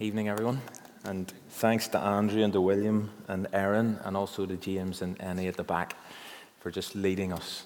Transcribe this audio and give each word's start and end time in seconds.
Evening, 0.00 0.30
everyone. 0.30 0.62
And 1.04 1.30
thanks 1.50 1.86
to 1.88 1.98
Andrew 1.98 2.42
and 2.42 2.54
to 2.54 2.60
William 2.62 3.10
and 3.28 3.46
Aaron, 3.52 3.98
and 4.02 4.16
also 4.16 4.46
to 4.46 4.56
James 4.56 5.02
and 5.02 5.20
Annie 5.20 5.46
at 5.46 5.58
the 5.58 5.62
back 5.62 5.94
for 6.60 6.70
just 6.70 6.94
leading 6.94 7.34
us 7.34 7.64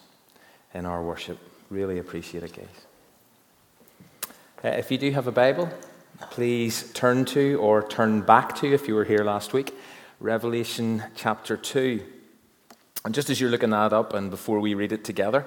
in 0.75 0.85
our 0.85 1.01
worship. 1.01 1.39
Really 1.71 2.01
appreciate 2.01 2.43
it, 2.43 2.57
guys. 2.57 4.33
Uh, 4.65 4.77
if 4.77 4.91
you 4.91 4.99
do 4.99 5.13
have 5.13 5.29
a 5.29 5.33
Bible, 5.33 5.69
please 6.33 6.91
turn 6.93 7.25
to 7.27 7.55
or 7.61 7.87
turn 7.87 8.23
back 8.23 8.57
to, 8.57 8.75
if 8.75 8.89
you 8.89 8.97
were 8.97 9.05
here 9.05 9.23
last 9.23 9.53
week, 9.53 9.73
Revelation 10.19 11.05
chapter 11.15 11.57
2. 11.57 12.03
And 13.05 13.15
just 13.15 13.31
as 13.31 13.41
you're 13.41 13.51
looking 13.51 13.71
that 13.71 13.93
up, 13.93 14.13
and 14.13 14.29
before 14.29 14.59
we 14.59 14.75
read 14.75 14.91
it 14.91 15.05
together, 15.05 15.47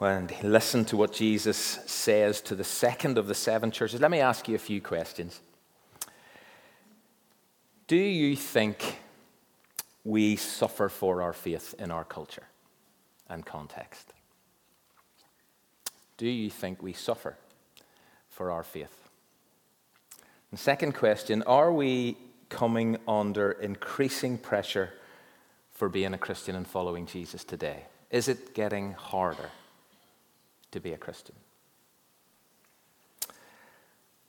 and 0.00 0.34
listen 0.42 0.84
to 0.86 0.96
what 0.96 1.12
Jesus 1.12 1.56
says 1.56 2.40
to 2.40 2.56
the 2.56 2.64
second 2.64 3.18
of 3.18 3.28
the 3.28 3.36
seven 3.36 3.70
churches, 3.70 4.00
let 4.00 4.10
me 4.10 4.18
ask 4.18 4.48
you 4.48 4.56
a 4.56 4.58
few 4.58 4.80
questions. 4.80 5.40
Do 7.92 7.98
you 7.98 8.36
think 8.36 9.00
we 10.02 10.36
suffer 10.36 10.88
for 10.88 11.20
our 11.20 11.34
faith 11.34 11.74
in 11.78 11.90
our 11.90 12.04
culture 12.04 12.44
and 13.28 13.44
context? 13.44 14.14
Do 16.16 16.26
you 16.26 16.48
think 16.48 16.82
we 16.82 16.94
suffer 16.94 17.36
for 18.30 18.50
our 18.50 18.62
faith? 18.62 19.10
And 20.50 20.58
second 20.58 20.94
question 20.94 21.42
Are 21.42 21.70
we 21.70 22.16
coming 22.48 22.96
under 23.06 23.52
increasing 23.52 24.38
pressure 24.38 24.94
for 25.74 25.90
being 25.90 26.14
a 26.14 26.18
Christian 26.18 26.56
and 26.56 26.66
following 26.66 27.04
Jesus 27.04 27.44
today? 27.44 27.82
Is 28.10 28.26
it 28.26 28.54
getting 28.54 28.94
harder 28.94 29.50
to 30.70 30.80
be 30.80 30.94
a 30.94 30.96
Christian? 30.96 31.36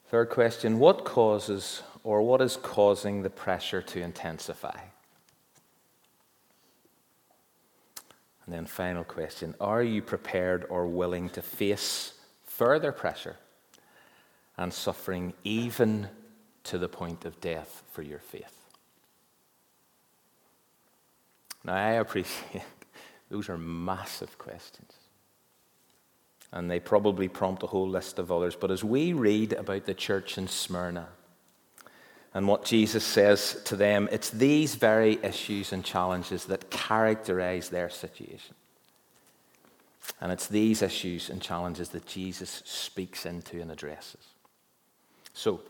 Third 0.10 0.30
question 0.30 0.80
What 0.80 1.06
causes 1.06 1.82
or 2.04 2.22
what 2.22 2.42
is 2.42 2.58
causing 2.58 3.24
the 3.24 3.30
pressure 3.30 3.82
to 3.82 4.02
intensify? 4.02 4.78
And 8.46 8.54
then, 8.54 8.66
final 8.66 9.04
question 9.04 9.56
Are 9.60 9.82
you 9.82 10.02
prepared 10.02 10.66
or 10.70 10.86
willing 10.86 11.30
to 11.30 11.42
face 11.42 12.14
further 12.46 12.92
pressure 12.92 13.38
and 14.58 14.74
suffering, 14.74 15.34
even 15.44 16.10
to 16.66 16.78
the 16.78 16.90
point 16.90 17.26
of 17.26 17.40
death, 17.40 17.84
for 17.92 18.02
your 18.02 18.20
faith? 18.20 18.60
Now, 21.64 21.76
I 21.76 21.92
appreciate 21.92 22.64
those 23.30 23.48
are 23.48 23.58
massive 23.58 24.38
questions 24.38 24.92
and 26.54 26.70
they 26.70 26.80
probably 26.80 27.28
prompt 27.28 27.64
a 27.64 27.68
whole 27.68 27.90
list 27.90 28.20
of 28.20 28.32
others. 28.32 28.56
But 28.56 28.70
as 28.70 28.84
we 28.84 29.12
read 29.12 29.54
about 29.54 29.86
the 29.86 29.96
church 29.96 30.38
in 30.38 30.48
Smyrna 30.48 31.08
and 32.34 32.48
what 32.48 32.66
Jesus 32.66 33.04
says 33.04 33.62
to 33.66 33.76
them, 33.76 34.10
it's 34.12 34.30
these 34.30 34.76
very 34.76 35.20
issues 35.24 35.72
and 35.72 35.84
challenges 35.84 36.46
that 36.46 36.70
characterize 36.72 37.70
their 37.70 37.90
situation. 37.90 38.56
And 40.20 40.32
it's 40.32 40.48
these 40.48 40.82
issues 40.82 41.30
and 41.30 41.42
challenges 41.42 41.90
that 41.90 42.06
Jesus 42.06 42.62
speaks 42.66 43.26
into 43.26 43.62
and 43.62 43.72
addresses. 43.72 44.26
So, 45.34 45.62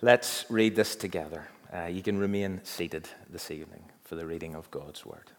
let's 0.00 0.44
read 0.48 0.76
this 0.76 0.94
together. 0.94 1.48
Uh, 1.72 1.86
you 1.86 2.02
can 2.02 2.18
remain 2.18 2.60
seated 2.64 3.08
this 3.28 3.50
evening 3.50 3.84
for 4.04 4.14
the 4.14 4.26
reading 4.26 4.54
of 4.54 4.70
God's 4.70 5.04
Word. 5.04 5.30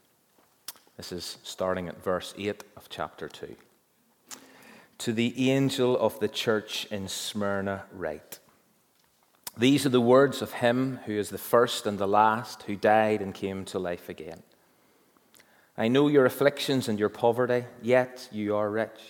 This 0.98 1.12
is 1.12 1.38
starting 1.44 1.88
at 1.88 2.04
verse 2.04 2.34
8 2.38 2.64
of 2.76 2.90
chapter 2.90 3.30
2 3.30 3.56
to 5.00 5.14
the 5.14 5.50
angel 5.50 5.98
of 5.98 6.20
the 6.20 6.28
church 6.28 6.86
in 6.92 7.08
Smyrna, 7.08 7.86
write 7.94 8.40
These 9.60 9.86
are 9.86 9.90
the 9.90 10.00
words 10.00 10.42
of 10.42 10.54
him 10.54 11.02
who 11.06 11.12
is 11.12 11.30
the 11.30 11.38
first 11.38 11.86
and 11.86 12.00
the 12.00 12.08
last, 12.08 12.64
who 12.64 12.78
died 12.78 13.22
and 13.22 13.34
came 13.34 13.66
to 13.66 13.78
life 13.78 14.08
again. 14.08 14.42
I 15.78 15.90
know 15.90 16.08
your 16.08 16.26
afflictions 16.26 16.88
and 16.88 16.98
your 16.98 17.10
poverty, 17.10 17.66
yet 17.82 18.30
you 18.32 18.56
are 18.56 18.70
rich. 18.70 19.02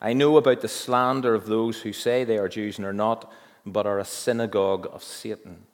I 0.00 0.12
know 0.12 0.38
about 0.38 0.60
the 0.60 0.66
slander 0.66 1.36
of 1.36 1.46
those 1.46 1.82
who 1.82 1.92
say 1.92 2.24
they 2.24 2.36
are 2.36 2.48
Jews 2.48 2.78
and 2.78 2.86
are 2.86 2.92
not, 2.92 3.30
but 3.64 3.86
are 3.86 4.00
a 4.00 4.04
synagogue 4.04 4.88
of 4.90 5.04
Satan. 5.04 5.66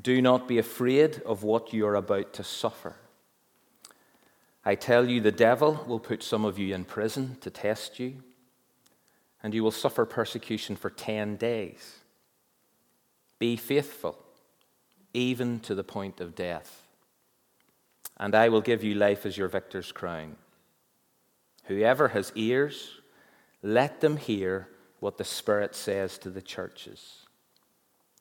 Do 0.00 0.20
not 0.20 0.46
be 0.46 0.58
afraid 0.58 1.22
of 1.24 1.42
what 1.42 1.72
you 1.72 1.86
are 1.86 1.94
about 1.94 2.34
to 2.34 2.44
suffer. 2.44 2.96
I 4.66 4.74
tell 4.74 5.08
you, 5.08 5.22
the 5.22 5.32
devil 5.32 5.82
will 5.88 5.98
put 5.98 6.22
some 6.22 6.44
of 6.44 6.58
you 6.58 6.74
in 6.74 6.84
prison 6.84 7.38
to 7.40 7.48
test 7.48 7.98
you, 7.98 8.16
and 9.42 9.54
you 9.54 9.64
will 9.64 9.70
suffer 9.70 10.04
persecution 10.04 10.76
for 10.76 10.90
10 10.90 11.36
days. 11.36 11.99
Be 13.40 13.56
faithful, 13.56 14.16
even 15.12 15.58
to 15.60 15.74
the 15.74 15.82
point 15.82 16.20
of 16.20 16.36
death, 16.36 16.86
and 18.18 18.34
I 18.34 18.50
will 18.50 18.60
give 18.60 18.84
you 18.84 18.94
life 18.94 19.26
as 19.26 19.36
your 19.36 19.48
victor's 19.48 19.90
crown. 19.90 20.36
Whoever 21.64 22.08
has 22.08 22.32
ears, 22.34 23.00
let 23.62 24.00
them 24.00 24.18
hear 24.18 24.68
what 25.00 25.16
the 25.16 25.24
Spirit 25.24 25.74
says 25.74 26.18
to 26.18 26.30
the 26.30 26.42
churches. 26.42 27.26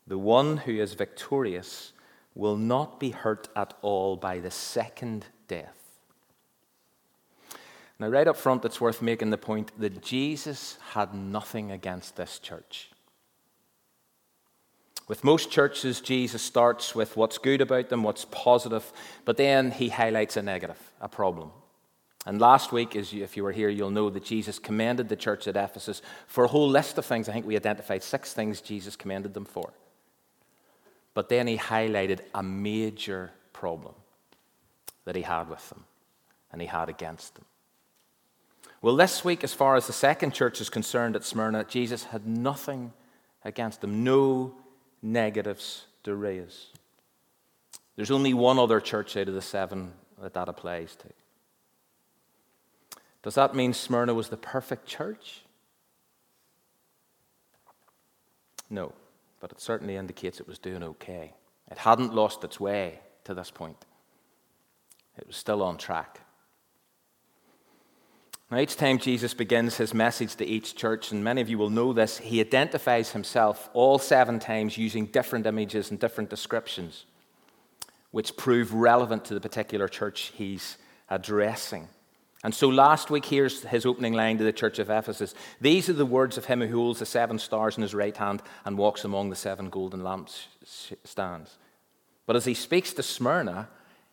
The 0.08 0.18
one 0.18 0.58
who 0.58 0.72
is 0.72 0.94
victorious 0.94 1.91
will 2.34 2.56
not 2.56 3.00
be 3.00 3.12
hurt 3.12 3.50
at 3.56 3.74
all 3.81 4.16
by 4.16 4.40
the 4.40 4.52
second 4.52 5.25
death. 5.50 5.75
Now, 8.00 8.08
right 8.08 8.28
up 8.28 8.38
front, 8.38 8.63
it's 8.63 8.79
worth 8.79 9.02
making 9.02 9.31
the 9.31 9.38
point 9.38 9.78
that 9.78 10.02
Jesus 10.02 10.78
had 10.91 11.13
nothing 11.13 11.72
against 11.72 12.16
this 12.16 12.40
church. 12.40 12.91
With 15.09 15.24
most 15.24 15.50
churches, 15.50 16.02
Jesus 16.02 16.44
starts 16.44 16.94
with 16.94 17.18
what's 17.18 17.40
good 17.40 17.62
about 17.62 17.90
them, 17.90 18.03
what's 18.03 18.25
positive, 18.25 18.94
but 19.25 19.38
then 19.38 19.72
he 19.72 19.90
highlights 19.90 20.38
a 20.38 20.44
negative, 20.44 20.78
a 21.02 21.09
problem. 21.09 21.50
And 22.28 22.40
last 22.40 22.72
week, 22.72 22.96
as 22.96 23.12
if 23.12 23.36
you 23.36 23.44
were 23.44 23.52
here, 23.52 23.70
you'll 23.70 23.90
know 23.90 24.12
that 24.12 24.24
Jesus 24.24 24.59
commended 24.59 25.09
the 25.09 25.16
church 25.16 25.47
at 25.47 25.56
Ephesus 25.56 26.03
for 26.28 26.44
a 26.44 26.47
whole 26.47 26.70
list 26.70 27.00
of 27.00 27.06
things. 27.06 27.28
I 27.28 27.34
think 27.34 27.47
we 27.47 27.56
identified 27.56 28.03
six 28.03 28.34
things 28.34 28.62
Jesus 28.62 28.96
commended 28.96 29.34
them 29.34 29.46
for. 29.46 29.74
But 31.16 31.28
then 31.28 31.47
he 31.47 31.58
highlighted 31.58 32.20
a 32.36 32.44
major 32.44 33.31
problem 33.52 33.96
that 35.06 35.16
he 35.16 35.24
had 35.24 35.50
with 35.50 35.68
them 35.70 35.86
and 36.52 36.62
he 36.62 36.68
had 36.68 36.88
against 36.88 37.34
them. 37.34 37.46
Well, 38.84 38.96
this 38.96 39.26
week, 39.26 39.44
as 39.44 39.56
far 39.56 39.76
as 39.76 39.88
the 39.88 39.94
second 39.94 40.36
church 40.36 40.62
is 40.62 40.70
concerned 40.70 41.16
at 41.16 41.24
Smyrna, 41.24 41.64
Jesus 41.64 42.03
had 42.03 42.28
nothing 42.28 42.94
against 43.44 43.81
them, 43.81 44.03
no 44.03 44.53
negatives 45.01 45.85
to 46.03 46.15
raise. 46.15 46.67
There's 47.95 48.11
only 48.11 48.33
one 48.33 48.59
other 48.59 48.79
church 48.79 49.17
out 49.17 49.27
of 49.27 49.33
the 49.33 49.41
seven 49.41 49.93
that 50.21 50.33
that 50.33 50.49
applies 50.49 50.95
to. 50.97 51.07
Does 53.21 53.35
that 53.35 53.55
mean 53.55 53.73
Smyrna 53.73 54.13
was 54.13 54.29
the 54.29 54.37
perfect 54.37 54.85
church? 54.85 55.41
No, 58.69 58.93
but 59.39 59.51
it 59.51 59.59
certainly 59.59 59.95
indicates 59.95 60.39
it 60.39 60.47
was 60.47 60.59
doing 60.59 60.83
okay. 60.83 61.33
It 61.69 61.79
hadn't 61.79 62.13
lost 62.13 62.43
its 62.43 62.59
way 62.59 62.99
to 63.25 63.33
this 63.33 63.51
point, 63.51 63.85
it 65.17 65.27
was 65.27 65.35
still 65.35 65.61
on 65.61 65.77
track. 65.77 66.21
Now, 68.51 68.57
each 68.57 68.77
time 68.77 68.97
Jesus 68.97 69.35
begins 69.35 69.77
his 69.77 69.93
message 69.93 70.35
to 70.37 70.45
each 70.45 70.75
church, 70.75 71.11
and 71.11 71.23
many 71.23 71.39
of 71.39 71.49
you 71.49 71.59
will 71.59 71.69
know 71.69 71.93
this, 71.93 72.17
he 72.17 72.39
identifies 72.39 73.11
himself 73.11 73.69
all 73.73 73.99
seven 73.99 74.39
times 74.39 74.75
using 74.75 75.05
different 75.05 75.45
images 75.45 75.91
and 75.91 75.99
different 75.99 76.31
descriptions, 76.31 77.05
which 78.09 78.35
prove 78.37 78.73
relevant 78.73 79.25
to 79.25 79.35
the 79.35 79.39
particular 79.39 79.87
church 79.87 80.31
he's 80.35 80.77
addressing. 81.09 81.89
And 82.43 82.55
so 82.55 82.69
last 82.69 83.11
week, 83.11 83.25
here's 83.25 83.63
his 83.63 83.85
opening 83.85 84.13
line 84.13 84.39
to 84.39 84.43
the 84.43 84.53
church 84.53 84.79
of 84.79 84.89
Ephesus 84.89 85.35
These 85.61 85.89
are 85.89 85.93
the 85.93 86.05
words 86.05 86.37
of 86.37 86.45
him 86.45 86.61
who 86.61 86.78
holds 86.78 86.99
the 86.99 87.05
seven 87.05 87.37
stars 87.37 87.78
in 87.78 87.84
his 87.84 87.93
right 87.93 88.16
hand 88.16 88.41
and 88.66 88.79
walks 88.79 89.03
among 89.03 89.29
the 89.29 89.35
seven 89.35 89.69
golden 89.69 89.99
lampstands. 89.99 91.49
But 92.25 92.35
as 92.35 92.45
he 92.45 92.53
speaks 92.53 92.93
to 92.93 93.03
Smyrna, 93.03 93.67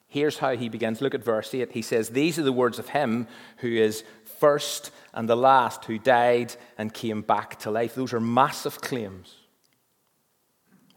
here's 0.08 0.38
how 0.38 0.56
he 0.56 0.68
begins. 0.68 1.00
Look 1.00 1.14
at 1.14 1.24
verse 1.24 1.54
8. 1.54 1.72
He 1.72 1.82
says, 1.82 2.10
These 2.10 2.38
are 2.38 2.42
the 2.42 2.52
words 2.52 2.78
of 2.78 2.88
him 2.88 3.26
who 3.58 3.68
is 3.68 4.04
first 4.38 4.90
and 5.14 5.28
the 5.28 5.36
last 5.36 5.84
who 5.84 5.98
died 5.98 6.54
and 6.78 6.92
came 6.92 7.22
back 7.22 7.58
to 7.60 7.70
life. 7.70 7.94
Those 7.94 8.12
are 8.12 8.20
massive 8.20 8.80
claims. 8.80 9.34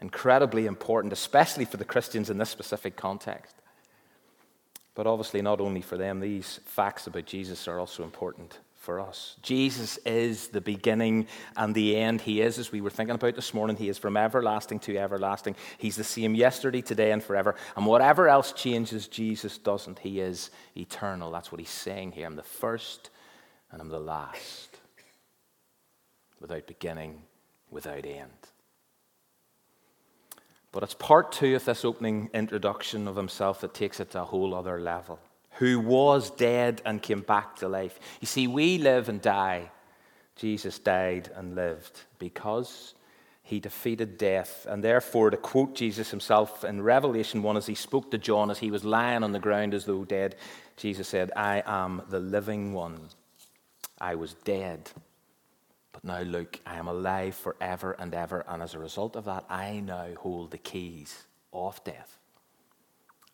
Incredibly 0.01 0.65
important, 0.65 1.11
especially 1.11 1.65
for 1.65 1.77
the 1.77 1.85
Christians 1.85 2.29
in 2.29 2.37
this 2.37 2.49
specific 2.49 2.95
context. 2.95 3.55
But 4.95 5.07
obviously, 5.07 5.41
not 5.41 5.61
only 5.61 5.81
for 5.81 5.97
them, 5.97 6.19
these 6.19 6.59
facts 6.65 7.07
about 7.07 7.25
Jesus 7.25 7.67
are 7.67 7.79
also 7.79 8.03
important 8.03 8.59
for 8.79 8.99
us. 8.99 9.35
Jesus 9.41 9.97
is 10.05 10.47
the 10.47 10.61
beginning 10.61 11.27
and 11.57 11.75
the 11.75 11.97
end. 11.97 12.21
He 12.21 12.41
is, 12.41 12.57
as 12.57 12.71
we 12.71 12.79
were 12.79 12.89
thinking 12.89 13.13
about 13.13 13.35
this 13.35 13.53
morning, 13.53 13.75
He 13.75 13.89
is 13.89 13.97
from 13.97 14.15
everlasting 14.17 14.79
to 14.79 14.97
everlasting. 14.97 15.55
He's 15.77 15.97
the 15.97 16.03
same 16.03 16.33
yesterday, 16.33 16.81
today, 16.81 17.11
and 17.11 17.21
forever. 17.21 17.55
And 17.75 17.85
whatever 17.85 18.29
else 18.29 18.53
changes, 18.53 19.07
Jesus 19.07 19.57
doesn't. 19.57 19.99
He 19.99 20.21
is 20.21 20.49
eternal. 20.77 21.29
That's 21.29 21.51
what 21.51 21.59
He's 21.59 21.69
saying 21.69 22.13
here. 22.13 22.25
I'm 22.25 22.37
the 22.37 22.43
first 22.43 23.09
and 23.71 23.81
I'm 23.81 23.89
the 23.89 23.99
last, 23.99 24.77
without 26.39 26.65
beginning, 26.65 27.21
without 27.69 28.05
end. 28.05 28.31
But 30.71 30.83
it's 30.83 30.93
part 30.93 31.31
two 31.31 31.55
of 31.55 31.65
this 31.65 31.83
opening 31.83 32.29
introduction 32.33 33.07
of 33.07 33.15
himself 33.15 33.61
that 33.61 33.73
takes 33.73 33.99
it 33.99 34.11
to 34.11 34.21
a 34.21 34.25
whole 34.25 34.55
other 34.55 34.79
level. 34.79 35.19
Who 35.59 35.79
was 35.79 36.29
dead 36.31 36.81
and 36.85 37.01
came 37.01 37.21
back 37.21 37.57
to 37.57 37.69
life. 37.69 37.99
You 38.19 38.27
see, 38.27 38.47
we 38.47 38.77
live 38.77 39.07
and 39.07 39.21
die. 39.21 39.71
Jesus 40.35 40.79
died 40.79 41.29
and 41.35 41.55
lived 41.55 42.01
because 42.17 42.93
he 43.43 43.59
defeated 43.59 44.17
death. 44.17 44.65
And 44.69 44.83
therefore, 44.83 45.31
to 45.31 45.37
quote 45.37 45.75
Jesus 45.75 46.11
himself 46.11 46.63
in 46.63 46.81
Revelation 46.81 47.41
1 47.41 47.57
as 47.57 47.65
he 47.65 47.75
spoke 47.75 48.11
to 48.11 48.17
John 48.17 48.51
as 48.51 48.59
he 48.59 48.71
was 48.71 48.85
lying 48.85 49.23
on 49.23 49.31
the 49.31 49.39
ground 49.39 49.73
as 49.73 49.85
though 49.85 50.05
dead, 50.05 50.35
Jesus 50.77 51.07
said, 51.07 51.31
I 51.35 51.63
am 51.65 52.03
the 52.09 52.19
living 52.19 52.73
one. 52.73 53.09
I 53.99 54.15
was 54.15 54.35
dead. 54.35 54.91
But 55.91 56.03
now 56.03 56.21
look, 56.21 56.59
I 56.65 56.75
am 56.75 56.87
alive 56.87 57.35
forever 57.35 57.97
and 57.99 58.13
ever. 58.13 58.45
And 58.47 58.61
as 58.61 58.75
a 58.75 58.79
result 58.79 59.15
of 59.15 59.25
that, 59.25 59.45
I 59.49 59.81
now 59.81 60.07
hold 60.17 60.51
the 60.51 60.57
keys 60.57 61.25
of 61.51 61.83
death 61.83 62.17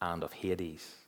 and 0.01 0.24
of 0.24 0.33
Hades. 0.33 1.05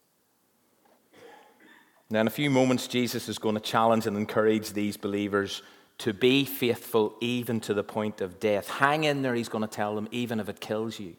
Now, 2.10 2.22
in 2.22 2.28
a 2.28 2.32
few 2.32 2.50
moments, 2.50 2.88
Jesus 2.88 3.28
is 3.28 3.38
going 3.38 3.56
to 3.56 3.62
challenge 3.62 4.08
and 4.08 4.16
encourage 4.16 4.72
these 4.72 4.96
believers 4.96 5.62
to 6.00 6.14
be 6.14 6.46
faithful 6.46 7.16
even 7.20 7.60
to 7.62 7.74
the 7.74 7.84
point 7.84 8.22
of 8.22 8.40
death. 8.40 8.70
Hang 8.70 9.04
in 9.04 9.24
there, 9.24 9.34
he's 9.34 9.50
going 9.50 9.64
to 9.64 9.68
tell 9.68 9.96
them, 9.96 10.08
even 10.12 10.40
if 10.40 10.48
it 10.48 10.60
kills 10.60 11.00
you. 11.00 11.16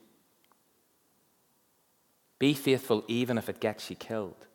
Be 2.38 2.54
faithful 2.54 3.04
even 3.08 3.36
if 3.36 3.48
it 3.48 3.60
gets 3.60 3.90
you 3.90 3.96
killed. 3.96 4.46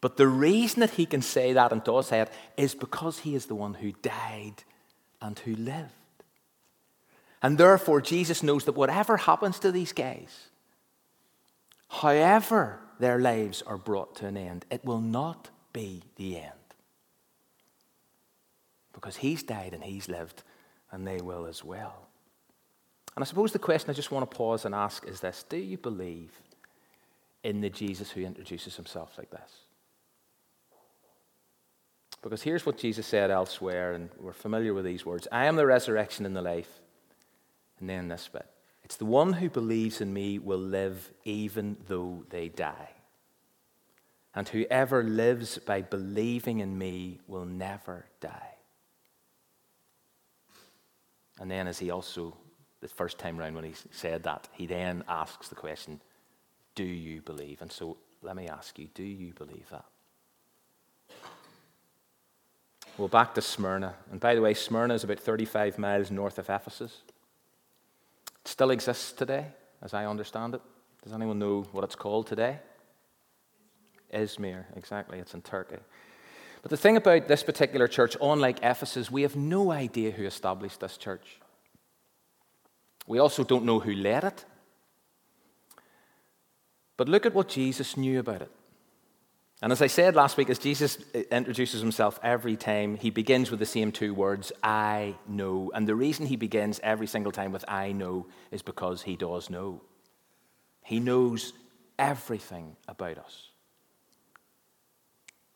But 0.00 0.16
the 0.16 0.26
reason 0.26 0.80
that 0.80 0.90
he 0.90 1.04
can 1.04 1.20
say 1.20 1.52
that 1.52 1.72
and 1.72 1.84
does 1.84 2.08
say 2.08 2.20
it 2.20 2.32
is 2.56 2.74
because 2.74 3.18
he 3.18 3.34
is 3.34 3.46
the 3.46 3.54
one 3.54 3.74
who 3.74 3.92
died 3.92 4.64
and 5.20 5.38
who 5.40 5.54
lived. 5.54 5.92
And 7.42 7.58
therefore, 7.58 8.00
Jesus 8.00 8.42
knows 8.42 8.64
that 8.64 8.72
whatever 8.72 9.18
happens 9.18 9.58
to 9.60 9.70
these 9.70 9.92
guys, 9.92 10.48
however 11.88 12.80
their 13.00 13.18
lives 13.18 13.62
are 13.62 13.76
brought 13.76 14.14
to 14.16 14.26
an 14.26 14.36
end, 14.36 14.64
it 14.70 14.84
will 14.84 15.00
not 15.00 15.50
be 15.72 16.02
the 16.16 16.36
end 16.38 16.52
because 18.92 19.16
he's 19.16 19.42
died 19.42 19.72
and 19.72 19.82
he's 19.82 20.08
lived, 20.08 20.42
and 20.92 21.06
they 21.06 21.20
will 21.20 21.46
as 21.46 21.64
well. 21.64 22.06
And 23.16 23.24
I 23.24 23.26
suppose 23.26 23.52
the 23.52 23.58
question 23.58 23.90
I 23.90 23.94
just 23.94 24.10
want 24.10 24.30
to 24.30 24.36
pause 24.36 24.64
and 24.64 24.74
ask 24.74 25.06
is 25.06 25.20
this 25.20 25.44
Do 25.48 25.56
you 25.56 25.78
believe 25.78 26.30
in 27.42 27.60
the 27.60 27.70
Jesus 27.70 28.10
who 28.10 28.20
introduces 28.20 28.76
himself 28.76 29.16
like 29.16 29.30
this? 29.30 29.50
Because 32.22 32.42
here's 32.42 32.66
what 32.66 32.76
Jesus 32.76 33.06
said 33.06 33.30
elsewhere, 33.30 33.94
and 33.94 34.10
we're 34.18 34.34
familiar 34.34 34.74
with 34.74 34.84
these 34.84 35.06
words 35.06 35.26
I 35.32 35.46
am 35.46 35.56
the 35.56 35.66
resurrection 35.66 36.26
and 36.26 36.36
the 36.36 36.42
life. 36.42 36.80
And 37.78 37.88
then 37.88 38.08
this 38.08 38.28
bit 38.28 38.46
it's 38.90 38.96
the 38.96 39.04
one 39.04 39.34
who 39.34 39.48
believes 39.48 40.00
in 40.00 40.12
me 40.12 40.40
will 40.40 40.58
live 40.58 41.12
even 41.22 41.76
though 41.86 42.24
they 42.30 42.48
die. 42.48 42.90
And 44.34 44.48
whoever 44.48 45.04
lives 45.04 45.58
by 45.58 45.82
believing 45.82 46.58
in 46.58 46.76
me 46.76 47.20
will 47.28 47.44
never 47.44 48.06
die. 48.20 48.56
And 51.38 51.48
then, 51.48 51.68
as 51.68 51.78
he 51.78 51.92
also, 51.92 52.36
the 52.80 52.88
first 52.88 53.20
time 53.20 53.36
round 53.36 53.54
when 53.54 53.62
he 53.62 53.74
said 53.92 54.24
that, 54.24 54.48
he 54.50 54.66
then 54.66 55.04
asks 55.06 55.46
the 55.46 55.54
question, 55.54 56.00
Do 56.74 56.82
you 56.82 57.22
believe? 57.22 57.62
And 57.62 57.70
so 57.70 57.96
let 58.22 58.34
me 58.34 58.48
ask 58.48 58.76
you, 58.76 58.88
do 58.92 59.04
you 59.04 59.32
believe 59.34 59.68
that? 59.70 59.84
Well, 62.98 63.06
back 63.06 63.34
to 63.34 63.40
Smyrna. 63.40 63.94
And 64.10 64.18
by 64.18 64.34
the 64.34 64.42
way, 64.42 64.52
Smyrna 64.52 64.94
is 64.94 65.04
about 65.04 65.20
35 65.20 65.78
miles 65.78 66.10
north 66.10 66.40
of 66.40 66.50
Ephesus. 66.50 67.02
Still 68.44 68.70
exists 68.70 69.12
today, 69.12 69.46
as 69.82 69.94
I 69.94 70.06
understand 70.06 70.54
it. 70.54 70.62
Does 71.02 71.12
anyone 71.12 71.38
know 71.38 71.62
what 71.72 71.84
it's 71.84 71.94
called 71.94 72.26
today? 72.26 72.58
Izmir, 74.12 74.64
exactly. 74.76 75.18
It's 75.18 75.34
in 75.34 75.42
Turkey. 75.42 75.76
But 76.62 76.70
the 76.70 76.76
thing 76.76 76.96
about 76.96 77.28
this 77.28 77.42
particular 77.42 77.88
church, 77.88 78.16
unlike 78.20 78.58
Ephesus, 78.62 79.10
we 79.10 79.22
have 79.22 79.36
no 79.36 79.70
idea 79.70 80.10
who 80.10 80.24
established 80.24 80.80
this 80.80 80.96
church. 80.96 81.40
We 83.06 83.18
also 83.18 83.44
don't 83.44 83.64
know 83.64 83.80
who 83.80 83.92
led 83.92 84.24
it. 84.24 84.44
But 86.96 87.08
look 87.08 87.24
at 87.24 87.34
what 87.34 87.48
Jesus 87.48 87.96
knew 87.96 88.20
about 88.20 88.42
it. 88.42 88.52
And 89.62 89.72
as 89.72 89.82
I 89.82 89.88
said 89.88 90.16
last 90.16 90.38
week, 90.38 90.48
as 90.48 90.58
Jesus 90.58 90.96
uh, 91.14 91.18
introduces 91.30 91.82
himself 91.82 92.18
every 92.22 92.56
time, 92.56 92.96
he 92.96 93.10
begins 93.10 93.50
with 93.50 93.60
the 93.60 93.66
same 93.66 93.92
two 93.92 94.14
words, 94.14 94.52
I 94.62 95.16
know. 95.28 95.70
And 95.74 95.86
the 95.86 95.94
reason 95.94 96.26
he 96.26 96.36
begins 96.36 96.80
every 96.82 97.06
single 97.06 97.32
time 97.32 97.52
with 97.52 97.64
I 97.68 97.92
know 97.92 98.26
is 98.50 98.62
because 98.62 99.02
he 99.02 99.16
does 99.16 99.50
know. 99.50 99.82
He 100.82 100.98
knows 100.98 101.52
everything 101.98 102.76
about 102.88 103.18
us. 103.18 103.48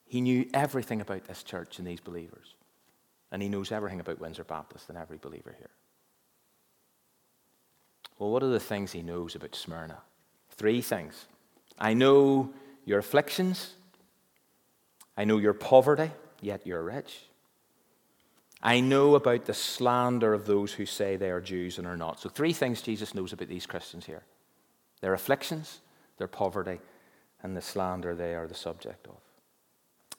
He 0.07 0.21
knew 0.21 0.49
everything 0.53 1.01
about 1.01 1.25
this 1.25 1.43
church 1.43 1.79
and 1.79 1.89
these 1.89 2.01
believers. 2.01 2.55
And 3.33 3.43
he 3.43 3.49
knows 3.49 3.73
everything 3.73 4.01
about 4.01 4.21
Windsor 4.21 4.45
Baptist 4.45 4.91
and 4.91 4.99
every 4.99 5.17
believer 5.17 5.55
here. 5.59 5.71
Well, 8.19 8.31
what 8.31 8.43
are 8.43 8.49
the 8.49 8.61
things 8.61 8.93
he 8.93 9.03
knows 9.03 9.35
about 9.35 9.57
Smyrna? 9.57 9.99
Three 10.51 10.83
things. 10.83 11.25
I 11.79 11.95
know 11.95 12.53
your 12.85 12.99
afflictions. 12.99 13.75
I 15.17 15.25
know 15.25 15.39
your 15.39 15.55
poverty, 15.55 16.11
yet 16.41 16.67
you're 16.67 16.83
rich. 16.83 17.27
I 18.63 18.81
know 18.81 19.15
about 19.15 19.45
the 19.45 19.55
slander 19.55 20.33
of 20.33 20.47
those 20.47 20.73
who 20.73 20.87
say 20.87 21.17
they 21.17 21.31
are 21.31 21.41
Jews 21.41 21.79
and 21.79 21.87
are 21.87 21.97
not. 21.97 22.21
So, 22.21 22.29
three 22.31 22.55
things 22.55 22.81
Jesus 22.81 23.15
knows 23.15 23.33
about 23.33 23.49
these 23.49 23.67
Christians 23.67 24.07
here 24.07 24.23
their 25.01 25.13
afflictions, 25.13 25.81
their 26.17 26.29
poverty, 26.29 26.81
and 27.43 27.55
the 27.55 27.61
slander 27.61 28.15
they 28.15 28.35
are 28.35 28.47
the 28.47 28.55
subject 28.55 29.07
of. 29.07 29.17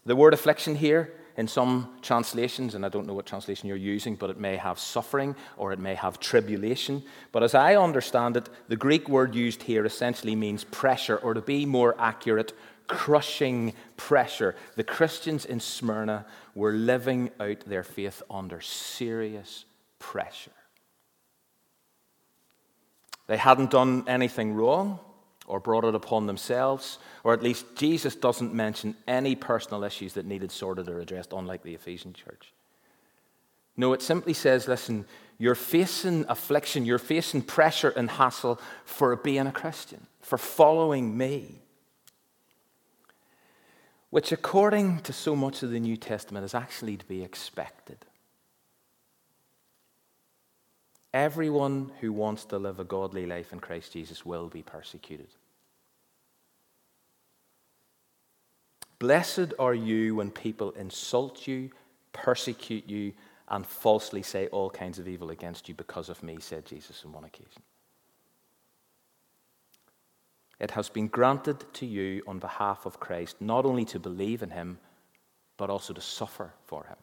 The 0.05 0.15
word 0.15 0.35
affliction 0.35 0.75
here, 0.75 1.11
in 1.37 1.47
some 1.47 1.89
translations, 2.01 2.75
and 2.75 2.85
I 2.85 2.89
don't 2.89 3.07
know 3.07 3.13
what 3.13 3.25
translation 3.25 3.67
you're 3.67 3.77
using, 3.77 4.15
but 4.15 4.29
it 4.29 4.39
may 4.39 4.55
have 4.55 4.79
suffering 4.79 5.35
or 5.57 5.73
it 5.73 5.79
may 5.79 5.95
have 5.95 6.19
tribulation. 6.19 7.03
But 7.31 7.43
as 7.43 7.55
I 7.55 7.75
understand 7.75 8.37
it, 8.37 8.47
the 8.67 8.77
Greek 8.77 9.09
word 9.09 9.35
used 9.35 9.63
here 9.63 9.85
essentially 9.85 10.35
means 10.35 10.63
pressure, 10.63 11.17
or 11.17 11.33
to 11.33 11.41
be 11.41 11.65
more 11.65 11.95
accurate, 11.99 12.53
crushing 12.87 13.73
pressure. 13.97 14.55
The 14.75 14.83
Christians 14.83 15.45
in 15.45 15.59
Smyrna 15.59 16.25
were 16.53 16.73
living 16.73 17.31
out 17.39 17.61
their 17.61 17.83
faith 17.83 18.21
under 18.29 18.61
serious 18.61 19.65
pressure. 19.99 20.51
They 23.27 23.37
hadn't 23.37 23.71
done 23.71 24.03
anything 24.07 24.53
wrong 24.53 24.99
or 25.47 25.59
brought 25.59 25.85
it 25.85 25.95
upon 25.95 26.25
themselves, 26.25 26.99
or 27.23 27.33
at 27.33 27.43
least 27.43 27.75
Jesus 27.75 28.15
doesn't 28.15 28.53
mention 28.53 28.95
any 29.07 29.35
personal 29.35 29.83
issues 29.83 30.13
that 30.13 30.25
needed 30.25 30.51
sorted 30.51 30.89
or 30.89 30.99
addressed, 30.99 31.33
unlike 31.33 31.63
the 31.63 31.73
Ephesian 31.73 32.13
church. 32.13 32.51
No, 33.77 33.93
it 33.93 34.01
simply 34.01 34.33
says, 34.33 34.67
listen, 34.67 35.05
you're 35.37 35.53
facing 35.55 36.25
affliction, 36.29 36.85
you're 36.85 36.97
facing 36.97 37.41
pressure 37.41 37.89
and 37.89 38.09
hassle 38.09 38.59
for 38.85 39.15
being 39.15 39.47
a 39.47 39.51
Christian, 39.51 40.07
for 40.21 40.37
following 40.37 41.15
me. 41.17 41.61
Which, 44.15 44.31
according 44.31 45.01
to 45.01 45.11
so 45.11 45.35
much 45.35 45.61
of 45.61 45.71
the 45.71 45.79
New 45.81 45.97
Testament, 45.97 46.45
is 46.45 46.55
actually 46.55 46.95
to 46.95 47.05
be 47.05 47.21
expected. 47.21 47.97
Everyone 51.13 51.91
who 51.99 52.13
wants 52.13 52.45
to 52.45 52.57
live 52.57 52.79
a 52.79 52.85
godly 52.85 53.25
life 53.25 53.51
in 53.51 53.59
Christ 53.59 53.91
Jesus 53.91 54.25
will 54.25 54.47
be 54.47 54.63
persecuted. 54.63 55.27
Blessed 58.99 59.53
are 59.59 59.73
you 59.73 60.15
when 60.15 60.31
people 60.31 60.71
insult 60.71 61.45
you, 61.45 61.71
persecute 62.13 62.89
you, 62.89 63.11
and 63.49 63.67
falsely 63.67 64.21
say 64.21 64.47
all 64.47 64.69
kinds 64.69 64.97
of 64.97 65.09
evil 65.09 65.29
against 65.29 65.67
you 65.67 65.75
because 65.75 66.07
of 66.07 66.23
me, 66.23 66.37
said 66.39 66.65
Jesus 66.65 67.03
on 67.03 67.11
one 67.11 67.25
occasion. 67.25 67.61
It 70.59 70.71
has 70.71 70.89
been 70.89 71.07
granted 71.07 71.65
to 71.73 71.85
you 71.85 72.23
on 72.27 72.39
behalf 72.39 72.85
of 72.85 72.99
Christ 72.99 73.41
not 73.41 73.65
only 73.65 73.85
to 73.85 73.99
believe 73.99 74.41
in 74.41 74.51
him, 74.51 74.79
but 75.57 75.69
also 75.69 75.93
to 75.93 76.01
suffer 76.01 76.53
for 76.63 76.85
him. 76.85 76.97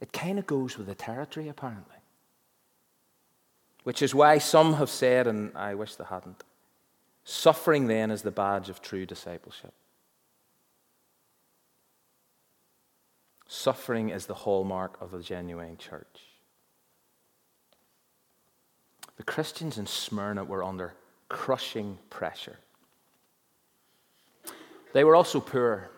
It 0.00 0.12
kind 0.12 0.38
of 0.38 0.46
goes 0.46 0.76
with 0.76 0.86
the 0.86 0.94
territory, 0.94 1.48
apparently. 1.48 1.96
Which 3.84 4.02
is 4.02 4.14
why 4.14 4.38
some 4.38 4.74
have 4.74 4.90
said, 4.90 5.26
and 5.26 5.56
I 5.56 5.74
wish 5.74 5.94
they 5.94 6.04
hadn't, 6.04 6.44
suffering 7.24 7.86
then 7.86 8.10
is 8.10 8.22
the 8.22 8.30
badge 8.30 8.68
of 8.68 8.82
true 8.82 9.06
discipleship. 9.06 9.72
Suffering 13.48 14.10
is 14.10 14.26
the 14.26 14.34
hallmark 14.34 15.00
of 15.00 15.14
a 15.14 15.22
genuine 15.22 15.76
church. 15.76 16.22
The 19.16 19.22
Christians 19.22 19.78
in 19.78 19.86
Smyrna 19.86 20.44
were 20.44 20.64
under 20.64 20.94
crushing 21.28 21.98
pressure. 22.10 22.58
They 24.92 25.04
were 25.04 25.16
also 25.16 25.40
poor. 25.40 25.90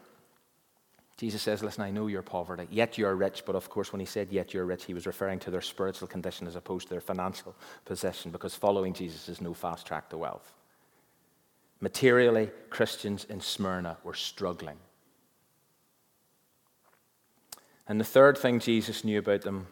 Jesus 1.16 1.42
says, 1.42 1.62
Listen, 1.62 1.82
I 1.82 1.90
know 1.90 2.06
your 2.06 2.22
poverty, 2.22 2.66
yet 2.70 2.96
you're 2.96 3.14
rich. 3.14 3.42
But 3.44 3.56
of 3.56 3.68
course, 3.68 3.92
when 3.92 4.00
he 4.00 4.06
said, 4.06 4.30
Yet 4.30 4.54
you're 4.54 4.64
rich, 4.64 4.84
he 4.84 4.94
was 4.94 5.06
referring 5.06 5.40
to 5.40 5.50
their 5.50 5.60
spiritual 5.60 6.08
condition 6.08 6.46
as 6.46 6.56
opposed 6.56 6.88
to 6.88 6.94
their 6.94 7.00
financial 7.00 7.54
possession, 7.84 8.30
because 8.30 8.54
following 8.54 8.92
Jesus 8.94 9.28
is 9.28 9.40
no 9.40 9.54
fast 9.54 9.86
track 9.86 10.08
to 10.10 10.16
wealth. 10.16 10.52
Materially, 11.80 12.50
Christians 12.70 13.24
in 13.28 13.40
Smyrna 13.40 13.98
were 14.02 14.14
struggling. 14.14 14.78
And 17.86 18.00
the 18.00 18.04
third 18.04 18.36
thing 18.36 18.60
Jesus 18.60 19.04
knew 19.04 19.18
about 19.18 19.42
them 19.42 19.66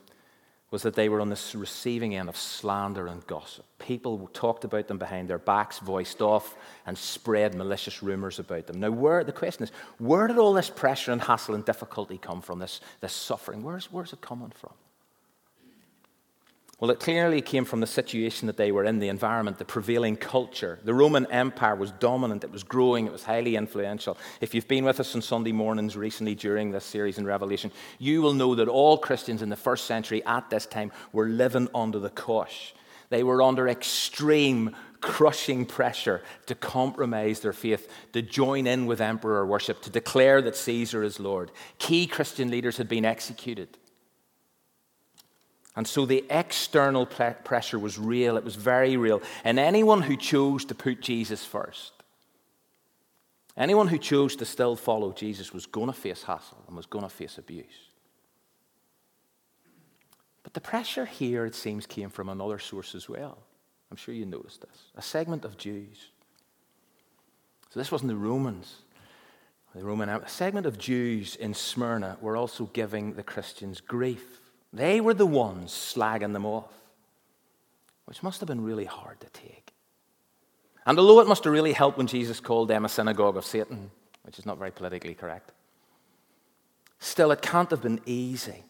was 0.71 0.83
that 0.83 0.95
they 0.95 1.09
were 1.09 1.21
on 1.21 1.29
the 1.29 1.41
receiving 1.55 2.17
end 2.17 2.29
of 2.29 2.37
slander 2.37 3.07
and 3.07 3.25
gossip. 3.27 3.65
People 3.79 4.29
talked 4.33 4.65
about 4.65 4.89
them 4.89 4.99
behind 4.99 5.29
their 5.29 5.39
backs, 5.39 5.79
voiced 5.79 6.21
off, 6.21 6.57
and 6.87 6.99
spread 6.99 7.55
malicious 7.55 8.03
rumors 8.03 8.39
about 8.41 8.67
them. 8.67 8.81
Now, 8.81 8.91
where, 8.91 9.23
the 9.23 9.33
question 9.33 9.63
is, 9.63 9.71
where 9.99 10.27
did 10.27 10.39
all 10.39 10.53
this 10.53 10.69
pressure 10.69 11.13
and 11.13 11.21
hassle 11.21 11.55
and 11.55 11.65
difficulty 11.65 12.19
come 12.19 12.43
from, 12.43 12.59
this, 12.59 12.81
this 13.01 13.13
suffering? 13.13 13.63
Where's, 13.63 13.93
where's 13.93 14.13
it 14.13 14.21
coming 14.21 14.51
from? 14.51 14.73
Well, 16.79 16.91
it 16.91 17.01
clearly 17.01 17.41
came 17.41 17.65
from 17.65 17.81
the 17.81 17.87
situation 17.87 18.47
that 18.49 18.59
they 18.59 18.71
were 18.71 18.85
in, 18.85 18.99
the 18.99 19.09
environment, 19.09 19.57
the 19.57 19.65
prevailing 19.65 20.15
culture. 20.15 20.79
The 20.85 20.93
Roman 20.93 21.25
Empire 21.33 21.75
was 21.75 21.91
dominant, 21.93 22.45
it 22.45 22.53
was 22.53 22.65
growing, 22.65 23.07
it 23.07 23.13
was 23.13 23.25
highly 23.25 23.57
influential. 23.57 24.19
If 24.43 24.55
you've 24.55 24.69
been 24.69 24.85
with 24.85 25.01
us 25.01 25.15
on 25.15 25.23
Sunday 25.23 25.53
mornings 25.53 25.97
recently 25.97 26.35
during 26.35 26.73
this 26.73 26.85
series 26.85 27.17
in 27.17 27.25
Revelation, 27.25 27.73
you 27.99 28.21
will 28.21 28.35
know 28.35 28.55
that 28.57 28.69
all 28.69 28.99
Christians 28.99 29.41
in 29.41 29.49
the 29.49 29.57
first 29.57 29.87
century 29.87 30.23
at 30.27 30.51
this 30.51 30.67
time 30.67 30.93
were 31.13 31.29
living 31.29 31.69
under 31.75 31.99
the 31.99 32.11
cosh. 32.11 32.75
They 33.09 33.23
were 33.23 33.41
under 33.41 33.69
extreme, 33.69 34.77
crushing 35.01 35.65
pressure 35.65 36.23
to 36.45 36.55
compromise 36.55 37.41
their 37.41 37.55
faith, 37.55 37.91
to 38.13 38.21
join 38.21 38.67
in 38.67 38.85
with 38.85 39.01
emperor 39.01 39.47
worship, 39.47 39.81
to 39.83 39.91
declare 39.91 40.43
that 40.43 40.57
Caesar 40.57 41.03
is 41.03 41.19
Lord. 41.19 41.53
Key 41.79 42.07
Christian 42.07 42.51
leaders 42.51 42.77
had 42.77 42.89
been 42.89 43.07
executed. 43.07 43.79
And 45.77 45.87
so 45.87 46.07
the 46.07 46.25
external 46.31 47.05
pressure 47.05 47.79
was 47.79 47.99
real, 47.99 48.39
it 48.39 48.45
was 48.45 48.57
very 48.57 48.97
real. 48.97 49.21
And 49.45 49.59
anyone 49.59 50.01
who 50.01 50.17
chose 50.17 50.65
to 50.65 50.75
put 50.75 51.03
Jesus 51.03 51.45
first, 51.45 51.93
anyone 53.59 53.87
who 53.87 53.99
chose 53.99 54.37
to 54.37 54.47
still 54.47 54.75
follow 54.75 55.13
Jesus 55.13 55.53
was 55.53 55.67
going 55.67 55.89
to 55.89 55.93
face 55.93 56.23
hassle 56.23 56.65
and 56.67 56.77
was 56.77 56.87
going 56.87 57.05
to 57.05 57.11
face 57.11 57.37
abuse. 57.37 57.91
But 60.43 60.55
the 60.55 60.61
pressure 60.63 61.05
here, 61.05 61.45
it 61.45 61.55
seems, 61.55 61.87
came 61.87 62.09
from 62.09 62.31
another 62.31 62.59
source 62.59 62.95
as 62.95 63.09
well. 63.09 63.39
I'm 63.91 63.97
sure 63.99 64.15
you 64.15 64.25
noticed 64.25 64.63
this 64.63 64.85
a 64.97 65.03
segment 65.03 65.45
of 65.45 65.59
Jews. 65.59 66.09
So 67.71 67.81
this 67.81 67.93
wasn't 67.93 68.09
the 68.09 68.17
Romans. 68.17 68.77
The 69.75 69.85
Roman, 69.85 70.09
a 70.09 70.27
segment 70.27 70.65
of 70.65 70.79
Jews 70.79 71.37
in 71.37 71.53
Smyrna 71.53 72.17
were 72.23 72.35
also 72.35 72.71
giving 72.73 73.13
the 73.13 73.23
Christians 73.23 73.83
grief. 73.83 74.41
They 74.73 75.01
were 75.01 75.15
the 75.15 75.27
ones 75.27 75.73
slagging 75.73 76.33
them 76.33 76.45
off, 76.45 76.73
which 78.05 78.23
must 78.23 78.41
have 78.41 78.47
been 78.47 78.65
really 78.65 78.85
hard 78.85 79.21
to 79.21 79.29
take. 79.31 79.73
And 80.85 80.99
although 80.99 81.21
it 81.21 81.29
must 81.29 81.45
have 81.45 81.53
really 81.53 81.73
helped 81.73 81.99
when 81.99 82.07
Jesus 82.07 82.41
called 82.41 82.69
them 82.69 82.85
a 82.85 82.89
synagogue 82.89 83.37
of 83.37 83.45
Satan, 83.45 83.91
which 84.23 84.39
is 84.39 84.47
not 84.47 84.59
very 84.59 84.71
politically 84.71 85.15
correct, 85.15 85.53
still, 86.99 87.33
it 87.33 87.43
can't 87.43 87.71
have 87.71 87.83
been 87.83 88.01
easy 88.07 88.65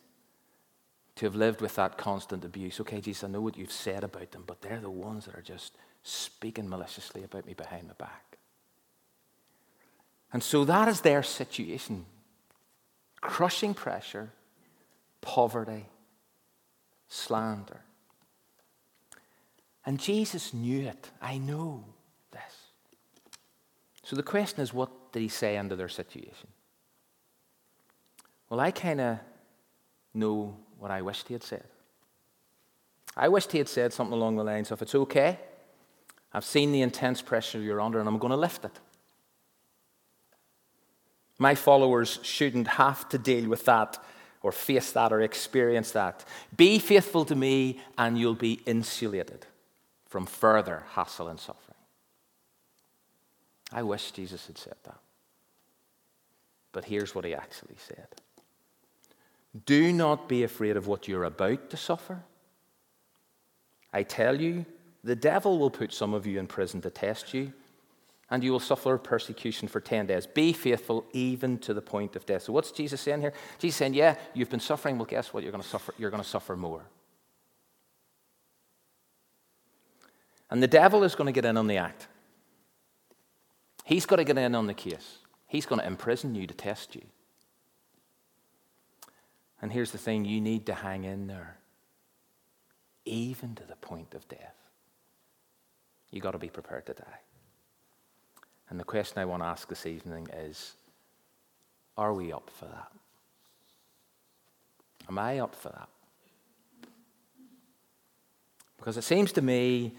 to 1.17 1.27
have 1.27 1.35
lived 1.35 1.61
with 1.61 1.75
that 1.77 1.99
constant 1.99 2.45
abuse. 2.45 2.81
Okay, 2.81 3.01
Jesus, 3.01 3.25
I 3.25 3.29
know 3.29 3.41
what 3.41 3.57
you've 3.57 3.73
said 3.73 4.05
about 4.05 4.33
them, 4.33 4.45
but 4.47 4.61
they're 4.61 4.81
the 4.81 4.91
ones 4.91 5.27
that 5.27 5.35
are 5.35 5.43
just 5.43 5.77
speaking 6.03 6.69
maliciously 6.69 7.25
about 7.25 7.47
me 7.47 7.55
behind 7.55 7.89
my 7.89 7.95
back. 7.95 8.39
And 10.33 10.43
so 10.43 10.65
that 10.65 10.89
is 10.89 11.01
their 11.01 11.23
situation 11.23 12.05
crushing 13.21 13.75
pressure, 13.75 14.31
poverty, 15.27 15.85
slander. 17.09 17.81
And 19.85 19.99
Jesus 19.99 20.55
knew 20.55 20.87
it. 20.87 21.11
I 21.21 21.37
know 21.39 21.85
this. 22.31 22.71
So 24.05 24.15
the 24.15 24.23
question 24.23 24.61
is 24.61 24.73
what 24.73 25.13
did 25.13 25.21
he 25.21 25.29
say 25.29 25.57
under 25.57 25.75
their 25.75 25.89
situation? 25.89 26.49
Well, 28.49 28.61
I 28.61 28.71
kind 28.71 29.01
of 29.01 29.19
know 30.15 30.57
what 30.79 30.93
I 30.93 31.03
wished 31.03 31.27
he 31.27 31.35
had 31.35 31.43
said. 31.43 31.65
I 33.17 33.29
wished 33.29 33.51
he 33.51 33.59
had 33.59 33.69
said 33.69 33.93
something 33.93 34.15
along 34.15 34.37
the 34.37 34.45
lines 34.45 34.71
of, 34.71 34.81
It's 34.81 34.95
okay. 34.95 35.41
I've 36.33 36.45
seen 36.45 36.71
the 36.71 36.83
intense 36.83 37.21
pressure 37.21 37.61
you're 37.61 37.81
under, 37.81 37.99
and 37.99 38.09
I'm 38.09 38.19
going 38.19 38.31
to 38.31 38.37
lift 38.37 38.65
it. 38.65 38.79
My 41.39 41.57
followers 41.57 42.21
shouldn't 42.23 42.69
have 42.69 43.09
to 43.09 43.19
deal 43.19 43.49
with 43.49 43.65
that 43.65 43.99
or 44.47 44.53
face 44.53 44.93
that 44.93 45.13
or 45.13 45.21
experience 45.23 45.91
that. 45.91 46.25
Be 46.57 46.79
faithful 46.79 47.25
to 47.25 47.35
me, 47.35 47.81
and 47.99 48.17
you'll 48.17 48.37
be 48.37 48.61
insulated 48.65 49.45
from 50.07 50.25
further 50.25 50.85
hassle 50.91 51.27
and 51.27 51.41
suffering. 51.41 51.75
I 53.73 53.83
wish 53.83 54.13
Jesus 54.13 54.47
had 54.47 54.57
said 54.57 54.77
that. 54.85 55.01
But 56.71 56.85
here's 56.85 57.13
what 57.13 57.25
he 57.25 57.35
actually 57.35 57.75
said 57.89 58.07
Do 59.65 59.93
not 59.93 60.29
be 60.29 60.45
afraid 60.45 60.77
of 60.77 60.87
what 60.87 61.09
you're 61.09 61.25
about 61.25 61.69
to 61.71 61.77
suffer. 61.77 62.23
I 63.93 64.05
tell 64.05 64.41
you, 64.41 64.65
the 65.03 65.17
devil 65.17 65.59
will 65.59 65.71
put 65.71 65.93
some 65.93 66.15
of 66.15 66.25
you 66.25 66.39
in 66.39 66.47
prison 66.47 66.81
to 66.83 66.91
test 66.91 67.35
you 67.35 67.53
and 68.31 68.43
you 68.43 68.51
will 68.51 68.61
suffer 68.61 68.99
persecution 68.99 69.69
for 69.69 69.81
10 69.81 70.07
days. 70.07 70.27
Be 70.27 70.53
faithful 70.53 71.05
even 71.13 71.59
to 71.59 71.73
the 71.73 71.83
point 71.83 72.17
of 72.17 72.27
death. 72.27 72.43
So, 72.43 72.53
what's 72.53 72.73
Jesus 72.73 73.01
saying 73.01 73.21
here? 73.21 73.33
Jesus 73.59 73.79
saying, 73.79 73.95
Yeah, 73.95 74.17
you've 74.35 74.51
been 74.51 74.61
suffering. 74.61 74.99
Well, 74.99 75.07
guess 75.07 75.33
what? 75.33 75.43
You're 75.43 75.53
going 75.53 75.63
to 75.63 75.69
suffer, 75.69 75.95
you're 75.99 76.11
going 76.11 76.23
to 76.23 76.29
suffer 76.29 76.57
more. 76.57 76.83
And 80.51 80.63
the 80.63 80.69
devil 80.69 81.03
is 81.05 81.15
going 81.15 81.27
to 81.27 81.33
get 81.33 81.45
in 81.45 81.57
on 81.57 81.67
the 81.67 81.77
act. 81.77 82.09
He's 83.85 84.07
got 84.07 84.17
to 84.17 84.25
get 84.25 84.39
in 84.39 84.55
on 84.55 84.67
the 84.67 84.75
case. 84.75 85.19
He's 85.47 85.67
going 85.67 85.81
to 85.81 85.87
imprison 85.87 86.35
you 86.35 86.47
to 86.47 86.55
test 86.55 86.95
you. 86.95 87.03
And 89.63 89.73
here's 89.73 89.93
the 89.93 89.99
thing 89.99 90.25
you 90.25 90.41
need 90.41 90.67
to 90.67 90.75
hang 90.75 91.05
in 91.05 91.29
there, 91.29 91.59
even 93.05 93.55
to 93.55 93.65
the 93.65 93.77
point 93.77 94.15
of 94.15 94.29
death. 94.29 94.57
You've 96.11 96.23
got 96.23 96.33
to 96.33 96.39
be 96.39 96.49
prepared 96.49 96.87
to 96.87 96.95
die. 96.95 97.21
And 98.69 98.81
the 98.81 98.85
question 98.85 99.19
I 99.19 99.25
want 99.25 99.43
to 99.43 99.47
ask 99.47 99.69
this 99.69 99.87
evening 99.87 100.29
is 100.33 100.75
are 101.97 102.13
we 102.13 102.33
up 102.33 102.51
for 102.51 102.67
that? 102.67 102.93
Am 105.09 105.19
I 105.19 105.39
up 105.39 105.55
for 105.55 105.69
that? 105.71 105.89
Because 108.77 108.97
it 108.97 109.05
seems 109.05 109.33
to 109.33 109.43
me 109.43 109.95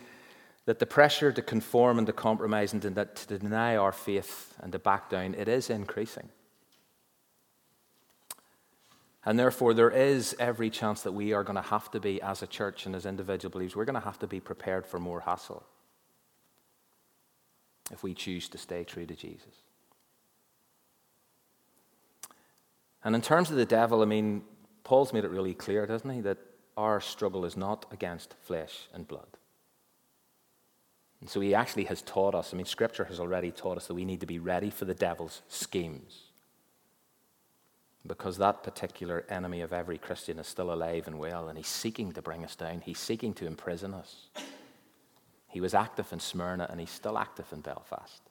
that 0.66 0.80
the 0.80 0.86
pressure 0.86 1.32
to 1.32 1.42
conform 1.42 1.98
and 1.98 2.06
to 2.08 2.14
compromise 2.14 2.74
and 2.74 2.82
to, 2.82 3.38
deny 3.38 3.78
our 3.78 3.94
faith 3.94 4.54
and 4.62 4.72
to 4.74 4.80
back 4.80 5.10
down, 5.10 5.34
it 5.34 5.48
is 5.48 5.70
increasing. 5.70 6.30
And 9.26 9.40
therefore, 9.40 9.74
there 9.74 9.90
is 9.90 10.36
every 10.40 10.70
chance 10.70 11.02
that 11.02 11.14
we 11.14 11.34
are 11.34 11.44
going 11.44 11.56
to 11.56 11.62
have 11.62 11.90
to 11.92 12.00
be, 12.00 12.22
as 12.22 12.44
a 12.44 12.48
church 12.48 12.86
and 12.86 12.96
as 12.96 13.06
individual 13.06 13.52
believers, 13.52 13.76
we're 13.76 13.86
going 13.86 13.96
to 13.96 14.02
have 14.02 14.20
to 14.20 14.28
be 14.28 14.40
prepared 14.40 14.86
for 14.86 15.00
more 15.00 15.22
hassle 15.22 15.66
if 17.92 18.04
we 18.04 18.14
choose 18.14 18.50
to 18.50 18.58
stay 18.58 18.84
true 18.84 19.06
to 19.06 19.16
Jesus. 19.16 19.62
And 23.04 23.16
in 23.16 23.22
terms 23.22 23.50
of 23.50 23.58
the 23.58 23.66
devil, 23.66 24.02
I 24.02 24.06
mean, 24.06 24.44
Paul's 24.84 25.14
made 25.14 25.24
it 25.24 25.32
really 25.32 25.54
clear, 25.54 25.86
doesn't 25.86 26.10
he, 26.10 26.22
that 26.22 26.38
our 26.76 27.00
struggle 27.02 27.46
is 27.46 27.58
not 27.58 27.86
against 27.92 28.36
flesh 28.42 28.88
and 28.94 29.08
blood. 29.08 29.38
And 31.22 31.30
so 31.30 31.40
he 31.40 31.56
actually 31.56 31.86
has 31.86 32.02
taught 32.02 32.36
us, 32.36 32.54
I 32.54 32.58
mean, 32.58 32.66
Scripture 32.66 33.06
has 33.06 33.20
already 33.20 33.52
taught 33.52 33.78
us 33.78 33.88
that 33.88 33.96
we 33.96 34.06
need 34.06 34.20
to 34.20 34.28
be 34.28 34.40
ready 34.40 34.70
for 34.70 34.86
the 34.86 34.94
devil's 34.94 35.42
schemes. 35.48 36.26
Because 38.06 38.38
that 38.38 38.64
particular 38.64 39.26
enemy 39.30 39.62
of 39.62 39.74
every 39.74 39.98
Christian 39.98 40.38
is 40.38 40.48
still 40.48 40.72
alive 40.72 41.08
and 41.08 41.18
well, 41.18 41.50
and 41.50 41.58
he's 41.58 41.68
seeking 41.68 42.12
to 42.14 42.22
bring 42.22 42.44
us 42.44 42.56
down, 42.56 42.82
he's 42.82 43.00
seeking 43.00 43.34
to 43.34 43.48
imprison 43.48 43.94
us. 43.94 44.30
He 45.48 45.62
was 45.62 45.74
active 45.74 46.12
in 46.12 46.20
Smyrna 46.20 46.68
and 46.70 46.80
he's 46.80 46.92
still 46.92 47.18
active 47.18 47.52
in 47.52 47.62
Belfast. 47.62 48.22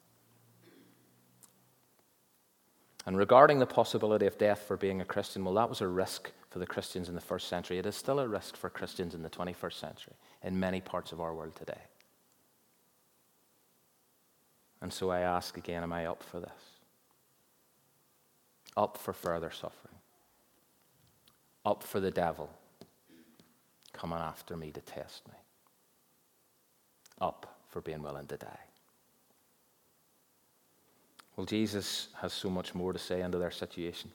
And 3.05 3.17
regarding 3.17 3.59
the 3.59 3.65
possibility 3.65 4.25
of 4.25 4.37
death 4.37 4.63
for 4.67 4.75
being 4.75 4.99
a 4.99 5.05
Christian, 5.05 5.45
well, 5.45 5.53
that 5.53 5.69
was 5.69 5.79
a 5.79 5.87
risk 5.87 6.31
for 6.49 6.59
the 6.59 6.67
Christians 6.67 7.07
in 7.07 7.15
the 7.15 7.21
first 7.21 7.47
century. 7.47 7.77
It 7.77 7.85
is 7.85 7.95
still 7.95 8.19
a 8.19 8.27
risk 8.27 8.57
for 8.57 8.69
Christians 8.69 9.15
in 9.15 9.23
the 9.23 9.29
21st 9.29 9.73
century 9.73 10.13
in 10.43 10.59
many 10.59 10.81
parts 10.81 11.13
of 11.13 11.21
our 11.21 11.33
world 11.33 11.55
today. 11.55 11.79
And 14.81 14.91
so 14.91 15.09
I 15.09 15.21
ask 15.21 15.57
again 15.57 15.83
am 15.83 15.93
I 15.93 16.05
up 16.05 16.21
for 16.21 16.39
this? 16.39 16.49
Up 18.75 18.97
for 18.97 19.13
further 19.13 19.51
suffering? 19.51 19.95
Up 21.65 21.83
for 21.83 21.99
the 21.99 22.11
devil 22.11 22.49
coming 23.93 24.19
after 24.19 24.55
me 24.55 24.71
to 24.71 24.81
test 24.81 25.27
me? 25.27 25.33
Up 27.19 27.57
for 27.69 27.81
being 27.81 28.01
willing 28.01 28.27
to 28.27 28.37
die. 28.37 28.59
Well, 31.35 31.45
Jesus 31.45 32.07
has 32.15 32.33
so 32.33 32.49
much 32.49 32.73
more 32.73 32.93
to 32.93 32.99
say 32.99 33.21
under 33.21 33.39
their 33.39 33.51
situation. 33.51 34.11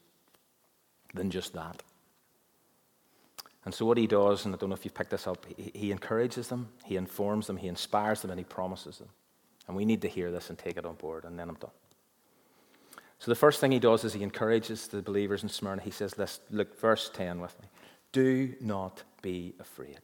than 1.14 1.30
just 1.30 1.52
that. 1.52 1.82
And 3.64 3.74
so, 3.74 3.84
what 3.84 3.98
he 3.98 4.06
does, 4.06 4.44
and 4.44 4.54
I 4.54 4.58
don't 4.58 4.70
know 4.70 4.74
if 4.74 4.84
you've 4.84 4.94
picked 4.94 5.10
this 5.10 5.26
up, 5.26 5.46
he, 5.56 5.70
he, 5.74 5.92
encourages 5.92 6.48
them, 6.48 6.68
he 6.84 6.96
informs 6.96 7.46
them, 7.46 7.58
he 7.58 7.68
inspires 7.68 8.22
them, 8.22 8.30
and 8.30 8.40
he 8.40 8.44
promises 8.44 8.98
them. 8.98 9.08
And 9.68 9.76
we 9.76 9.84
need 9.84 10.02
to 10.02 10.08
hear 10.08 10.32
this 10.32 10.48
and 10.48 10.58
take 10.58 10.76
it 10.76 10.86
on 10.86 10.94
board, 10.94 11.24
and 11.24 11.38
then 11.38 11.48
I'm 11.48 11.56
done. 11.56 11.70
So, 13.18 13.30
the 13.30 13.36
first 13.36 13.60
thing 13.60 13.70
he 13.70 13.78
does 13.78 14.04
is 14.04 14.14
he 14.14 14.22
encourages 14.22 14.88
the 14.88 15.02
believers 15.02 15.42
in 15.44 15.48
Smyrna. 15.48 15.82
He 15.82 15.92
says, 15.92 16.18
Let's 16.18 16.40
look, 16.50 16.80
verse 16.80 17.10
10 17.12 17.40
with 17.40 17.56
me. 17.60 17.68
Do 18.10 18.54
not 18.60 19.04
be 19.20 19.54
afraid. 19.60 20.00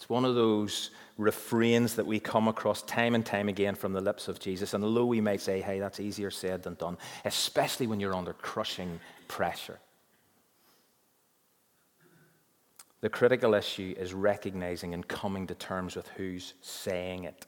It's 0.00 0.08
one 0.08 0.24
of 0.24 0.34
those 0.34 0.92
refrains 1.18 1.94
that 1.96 2.06
we 2.06 2.18
come 2.18 2.48
across 2.48 2.80
time 2.80 3.14
and 3.14 3.24
time 3.24 3.50
again 3.50 3.74
from 3.74 3.92
the 3.92 4.00
lips 4.00 4.28
of 4.28 4.40
Jesus. 4.40 4.72
And 4.72 4.82
although 4.82 5.04
we 5.04 5.20
might 5.20 5.42
say, 5.42 5.60
hey, 5.60 5.78
that's 5.78 6.00
easier 6.00 6.30
said 6.30 6.62
than 6.62 6.72
done, 6.72 6.96
especially 7.26 7.86
when 7.86 8.00
you're 8.00 8.14
under 8.14 8.32
crushing 8.32 8.98
pressure. 9.28 9.78
The 13.02 13.10
critical 13.10 13.52
issue 13.52 13.94
is 13.98 14.14
recognizing 14.14 14.94
and 14.94 15.06
coming 15.06 15.46
to 15.48 15.54
terms 15.54 15.96
with 15.96 16.08
who's 16.16 16.54
saying 16.62 17.24
it. 17.24 17.44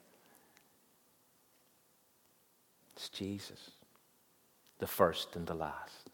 It's 2.95 3.09
Jesus, 3.09 3.71
the 4.79 4.87
first 4.87 5.37
and 5.37 5.47
the 5.47 5.55
last, 5.55 6.11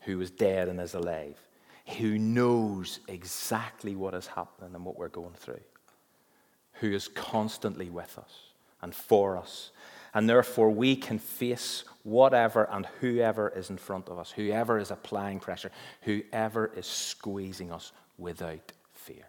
who 0.00 0.16
was 0.16 0.30
dead 0.30 0.68
and 0.68 0.80
is 0.80 0.94
alive, 0.94 1.38
who 1.86 2.18
knows 2.18 3.00
exactly 3.08 3.94
what 3.94 4.14
is 4.14 4.26
happening 4.26 4.74
and 4.74 4.84
what 4.84 4.98
we're 4.98 5.08
going 5.08 5.34
through, 5.34 5.60
who 6.74 6.92
is 6.92 7.08
constantly 7.08 7.90
with 7.90 8.18
us 8.18 8.32
and 8.82 8.94
for 8.94 9.36
us. 9.36 9.70
And 10.14 10.28
therefore, 10.28 10.70
we 10.70 10.96
can 10.96 11.18
face 11.18 11.84
whatever 12.04 12.68
and 12.70 12.86
whoever 13.00 13.48
is 13.48 13.68
in 13.68 13.76
front 13.76 14.08
of 14.08 14.18
us, 14.18 14.30
whoever 14.30 14.78
is 14.78 14.90
applying 14.90 15.40
pressure, 15.40 15.72
whoever 16.02 16.70
is 16.76 16.86
squeezing 16.86 17.72
us 17.72 17.92
without 18.16 18.72
fear. 18.92 19.28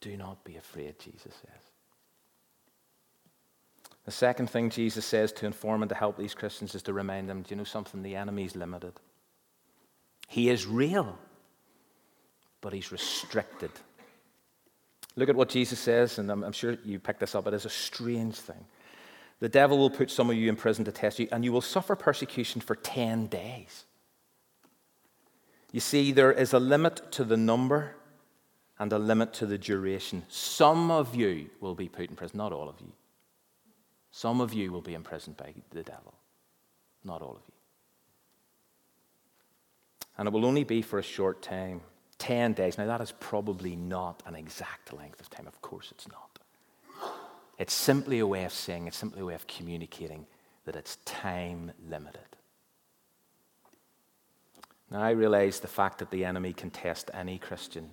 Do 0.00 0.16
not 0.16 0.42
be 0.44 0.56
afraid, 0.56 0.98
Jesus 0.98 1.34
says. 1.34 1.62
The 4.06 4.10
second 4.10 4.48
thing 4.48 4.70
Jesus 4.70 5.04
says 5.04 5.30
to 5.32 5.46
inform 5.46 5.82
and 5.82 5.88
to 5.90 5.94
help 5.94 6.16
these 6.16 6.34
Christians 6.34 6.74
is 6.74 6.82
to 6.84 6.92
remind 6.92 7.28
them 7.28 7.42
do 7.42 7.50
you 7.50 7.56
know 7.56 7.64
something? 7.64 8.02
The 8.02 8.16
enemy 8.16 8.44
is 8.44 8.56
limited. 8.56 8.94
He 10.30 10.48
is 10.48 10.64
real, 10.64 11.18
but 12.60 12.72
he's 12.72 12.92
restricted. 12.92 13.72
Look 15.16 15.28
at 15.28 15.34
what 15.34 15.48
Jesus 15.48 15.80
says, 15.80 16.18
and 16.18 16.30
I'm, 16.30 16.44
I'm 16.44 16.52
sure 16.52 16.76
you 16.84 17.00
picked 17.00 17.18
this 17.18 17.34
up. 17.34 17.48
It 17.48 17.54
is 17.54 17.64
a 17.64 17.70
strange 17.70 18.36
thing. 18.36 18.64
The 19.40 19.48
devil 19.48 19.76
will 19.76 19.90
put 19.90 20.08
some 20.08 20.30
of 20.30 20.36
you 20.36 20.48
in 20.48 20.54
prison 20.54 20.84
to 20.84 20.92
test 20.92 21.18
you, 21.18 21.26
and 21.32 21.44
you 21.44 21.50
will 21.50 21.60
suffer 21.60 21.96
persecution 21.96 22.60
for 22.60 22.76
10 22.76 23.26
days. 23.26 23.86
You 25.72 25.80
see, 25.80 26.12
there 26.12 26.30
is 26.30 26.52
a 26.52 26.60
limit 26.60 27.10
to 27.10 27.24
the 27.24 27.36
number 27.36 27.96
and 28.78 28.92
a 28.92 29.00
limit 29.00 29.32
to 29.34 29.46
the 29.46 29.58
duration. 29.58 30.22
Some 30.28 30.92
of 30.92 31.16
you 31.16 31.50
will 31.58 31.74
be 31.74 31.88
put 31.88 32.08
in 32.08 32.14
prison, 32.14 32.38
not 32.38 32.52
all 32.52 32.68
of 32.68 32.80
you. 32.80 32.92
Some 34.12 34.40
of 34.40 34.54
you 34.54 34.70
will 34.70 34.80
be 34.80 34.94
imprisoned 34.94 35.36
by 35.36 35.54
the 35.70 35.82
devil, 35.82 36.14
not 37.02 37.20
all 37.20 37.32
of 37.32 37.42
you. 37.48 37.59
And 40.20 40.26
it 40.26 40.34
will 40.34 40.44
only 40.44 40.64
be 40.64 40.82
for 40.82 40.98
a 40.98 41.02
short 41.02 41.40
time 41.40 41.80
10 42.18 42.52
days. 42.52 42.76
Now, 42.76 42.84
that 42.86 43.00
is 43.00 43.10
probably 43.20 43.74
not 43.74 44.22
an 44.26 44.36
exact 44.36 44.92
length 44.92 45.18
of 45.18 45.30
time. 45.30 45.46
Of 45.46 45.62
course, 45.62 45.90
it's 45.92 46.06
not. 46.08 46.38
It's 47.56 47.72
simply 47.72 48.18
a 48.18 48.26
way 48.26 48.44
of 48.44 48.52
saying, 48.52 48.86
it's 48.86 48.98
simply 48.98 49.22
a 49.22 49.24
way 49.24 49.34
of 49.34 49.46
communicating 49.46 50.26
that 50.66 50.76
it's 50.76 50.96
time 51.06 51.72
limited. 51.88 52.20
Now, 54.90 55.00
I 55.00 55.12
realize 55.12 55.58
the 55.58 55.68
fact 55.68 56.00
that 56.00 56.10
the 56.10 56.26
enemy 56.26 56.52
can 56.52 56.68
test 56.68 57.10
any 57.14 57.38
Christian 57.38 57.88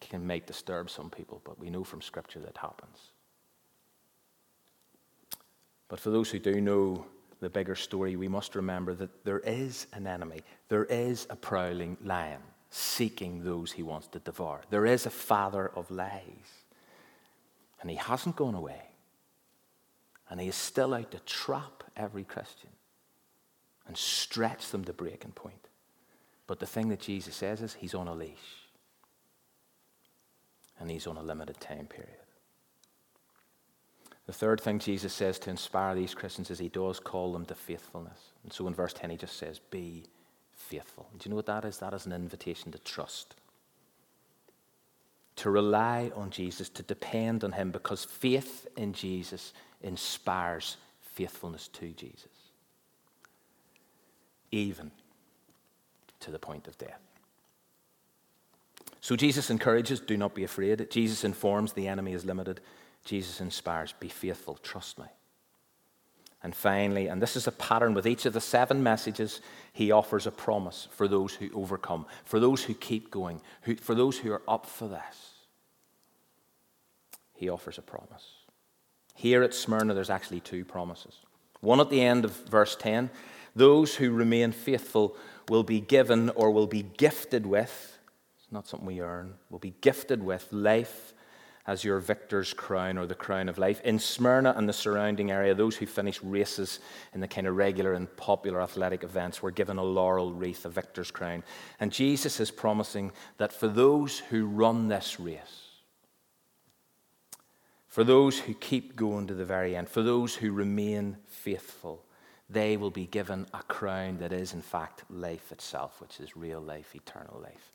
can 0.00 0.26
make 0.26 0.46
disturb 0.46 0.90
some 0.90 1.10
people, 1.10 1.40
but 1.44 1.60
we 1.60 1.70
know 1.70 1.84
from 1.84 2.02
Scripture 2.02 2.40
that 2.40 2.56
happens. 2.56 3.12
But 5.86 6.00
for 6.00 6.10
those 6.10 6.28
who 6.28 6.40
do 6.40 6.60
know 6.60 7.06
the 7.40 7.50
bigger 7.50 7.74
story, 7.74 8.16
we 8.16 8.28
must 8.28 8.54
remember 8.54 8.94
that 8.94 9.24
there 9.24 9.40
is 9.40 9.86
an 9.92 10.06
enemy. 10.06 10.42
There 10.68 10.84
is 10.84 11.26
a 11.30 11.36
prowling 11.36 11.96
lion 12.02 12.40
seeking 12.70 13.44
those 13.44 13.72
he 13.72 13.82
wants 13.82 14.08
to 14.08 14.18
devour. 14.18 14.62
There 14.70 14.86
is 14.86 15.06
a 15.06 15.10
father 15.10 15.70
of 15.76 15.90
lies. 15.90 16.64
And 17.80 17.90
he 17.90 17.96
hasn't 17.96 18.36
gone 18.36 18.54
away. 18.54 18.82
And 20.28 20.40
he 20.40 20.48
is 20.48 20.56
still 20.56 20.94
out 20.94 21.10
to 21.12 21.18
trap 21.20 21.84
every 21.96 22.24
Christian 22.24 22.70
and 23.86 23.96
stretch 23.96 24.70
them 24.70 24.84
to 24.84 24.92
breaking 24.92 25.32
point. 25.32 25.68
But 26.46 26.58
the 26.58 26.66
thing 26.66 26.88
that 26.88 27.00
Jesus 27.00 27.36
says 27.36 27.60
is 27.60 27.74
he's 27.74 27.94
on 27.94 28.08
a 28.08 28.14
leash. 28.14 28.68
And 30.80 30.90
he's 30.90 31.06
on 31.06 31.16
a 31.16 31.22
limited 31.22 31.60
time 31.60 31.86
period. 31.86 32.23
The 34.26 34.32
third 34.32 34.60
thing 34.60 34.78
Jesus 34.78 35.12
says 35.12 35.38
to 35.40 35.50
inspire 35.50 35.94
these 35.94 36.14
Christians 36.14 36.50
is 36.50 36.58
he 36.58 36.68
does 36.68 36.98
call 36.98 37.32
them 37.32 37.44
to 37.46 37.54
faithfulness. 37.54 38.18
And 38.42 38.52
so 38.52 38.66
in 38.66 38.74
verse 38.74 38.94
10, 38.94 39.10
he 39.10 39.16
just 39.16 39.36
says, 39.36 39.58
Be 39.70 40.04
faithful. 40.52 41.06
do 41.18 41.24
you 41.24 41.30
know 41.30 41.36
what 41.36 41.46
that 41.46 41.64
is? 41.64 41.78
That 41.78 41.92
is 41.92 42.06
an 42.06 42.12
invitation 42.12 42.72
to 42.72 42.78
trust, 42.78 43.34
to 45.36 45.50
rely 45.50 46.10
on 46.14 46.30
Jesus, 46.30 46.68
to 46.70 46.82
depend 46.82 47.44
on 47.44 47.52
him, 47.52 47.70
because 47.70 48.04
faith 48.04 48.66
in 48.76 48.94
Jesus 48.94 49.52
inspires 49.82 50.78
faithfulness 51.00 51.68
to 51.68 51.88
Jesus, 51.90 52.32
even 54.50 54.90
to 56.20 56.30
the 56.30 56.38
point 56.38 56.66
of 56.66 56.78
death. 56.78 57.00
So 59.02 59.16
Jesus 59.16 59.50
encourages, 59.50 60.00
do 60.00 60.16
not 60.16 60.34
be 60.34 60.44
afraid. 60.44 60.90
Jesus 60.90 61.24
informs, 61.24 61.74
the 61.74 61.88
enemy 61.88 62.14
is 62.14 62.24
limited. 62.24 62.62
Jesus 63.04 63.40
inspires, 63.40 63.92
be 64.00 64.08
faithful, 64.08 64.58
trust 64.62 64.98
me. 64.98 65.06
And 66.42 66.54
finally, 66.54 67.06
and 67.06 67.22
this 67.22 67.36
is 67.36 67.46
a 67.46 67.52
pattern 67.52 67.94
with 67.94 68.06
each 68.06 68.26
of 68.26 68.34
the 68.34 68.40
seven 68.40 68.82
messages, 68.82 69.40
he 69.72 69.90
offers 69.90 70.26
a 70.26 70.30
promise 70.30 70.88
for 70.90 71.08
those 71.08 71.34
who 71.34 71.48
overcome, 71.54 72.04
for 72.24 72.38
those 72.38 72.62
who 72.64 72.74
keep 72.74 73.10
going, 73.10 73.40
who, 73.62 73.76
for 73.76 73.94
those 73.94 74.18
who 74.18 74.30
are 74.32 74.42
up 74.46 74.66
for 74.66 74.86
this. 74.88 75.32
He 77.34 77.48
offers 77.48 77.78
a 77.78 77.82
promise. 77.82 78.26
Here 79.14 79.42
at 79.42 79.54
Smyrna, 79.54 79.94
there's 79.94 80.10
actually 80.10 80.40
two 80.40 80.64
promises. 80.64 81.14
One 81.60 81.80
at 81.80 81.88
the 81.88 82.02
end 82.02 82.24
of 82.24 82.32
verse 82.32 82.76
10 82.76 83.10
those 83.56 83.94
who 83.94 84.10
remain 84.10 84.50
faithful 84.50 85.16
will 85.48 85.62
be 85.62 85.80
given 85.80 86.30
or 86.30 86.50
will 86.50 86.66
be 86.66 86.82
gifted 86.82 87.46
with, 87.46 87.98
it's 88.36 88.50
not 88.50 88.66
something 88.66 88.86
we 88.86 89.00
earn, 89.00 89.34
will 89.48 89.60
be 89.60 89.74
gifted 89.80 90.22
with 90.22 90.52
life 90.52 91.14
as 91.66 91.82
your 91.82 91.98
victor's 91.98 92.52
crown 92.52 92.98
or 92.98 93.06
the 93.06 93.14
crown 93.14 93.48
of 93.48 93.58
life. 93.58 93.80
In 93.82 93.98
Smyrna 93.98 94.54
and 94.56 94.68
the 94.68 94.72
surrounding 94.72 95.30
area, 95.30 95.54
those 95.54 95.76
who 95.76 95.86
finished 95.86 96.20
races 96.22 96.80
in 97.14 97.20
the 97.20 97.28
kind 97.28 97.46
of 97.46 97.56
regular 97.56 97.94
and 97.94 98.14
popular 98.16 98.60
athletic 98.60 99.02
events 99.02 99.42
were 99.42 99.50
given 99.50 99.78
a 99.78 99.82
laurel 99.82 100.32
wreath, 100.32 100.66
a 100.66 100.68
victor's 100.68 101.10
crown. 101.10 101.42
And 101.80 101.90
Jesus 101.90 102.38
is 102.38 102.50
promising 102.50 103.12
that 103.38 103.52
for 103.52 103.68
those 103.68 104.18
who 104.18 104.46
run 104.46 104.88
this 104.88 105.18
race, 105.18 105.70
for 107.86 108.04
those 108.04 108.40
who 108.40 108.54
keep 108.54 108.96
going 108.96 109.26
to 109.28 109.34
the 109.34 109.44
very 109.44 109.76
end, 109.76 109.88
for 109.88 110.02
those 110.02 110.34
who 110.34 110.52
remain 110.52 111.16
faithful, 111.28 112.04
they 112.50 112.76
will 112.76 112.90
be 112.90 113.06
given 113.06 113.46
a 113.54 113.62
crown 113.62 114.18
that 114.18 114.32
is, 114.32 114.52
in 114.52 114.60
fact, 114.60 115.04
life 115.08 115.50
itself, 115.50 116.00
which 116.00 116.20
is 116.20 116.36
real 116.36 116.60
life, 116.60 116.94
eternal 116.94 117.40
life, 117.40 117.72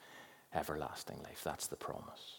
everlasting 0.54 1.17
life. 1.23 1.41
That's 1.43 1.67
the 1.67 1.75
promise. 1.75 2.38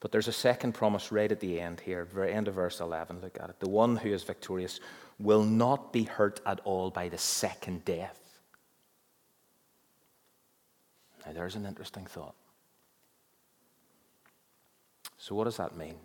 But 0.00 0.12
there's 0.12 0.28
a 0.28 0.32
second 0.32 0.72
promise 0.72 1.10
right 1.10 1.30
at 1.30 1.40
the 1.40 1.60
end 1.60 1.80
here, 1.80 2.04
very 2.04 2.32
end 2.32 2.46
of 2.46 2.54
verse 2.54 2.80
11. 2.80 3.20
Look 3.20 3.38
at 3.40 3.50
it. 3.50 3.58
The 3.58 3.68
one 3.68 3.96
who 3.96 4.10
is 4.10 4.22
victorious 4.22 4.80
will 5.18 5.42
not 5.42 5.92
be 5.92 6.04
hurt 6.04 6.40
at 6.46 6.60
all 6.64 6.90
by 6.90 7.08
the 7.08 7.18
second 7.18 7.84
death. 7.84 8.20
Now, 11.26 11.32
there's 11.32 11.56
an 11.56 11.66
interesting 11.66 12.06
thought. 12.06 12.34
So, 15.18 15.34
what 15.34 15.44
does 15.44 15.56
that 15.56 15.76
mean? 15.76 15.96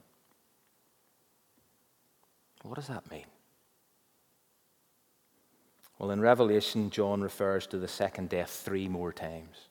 What 2.63 2.75
does 2.75 2.87
that 2.87 3.09
mean? 3.11 3.25
Well, 5.99 6.11
in 6.11 6.19
Revelation, 6.19 6.89
John 6.89 7.21
refers 7.21 7.67
to 7.67 7.77
the 7.77 7.87
second 7.87 8.29
death 8.29 8.49
three 8.49 8.87
more 8.87 9.13
times. 9.13 9.69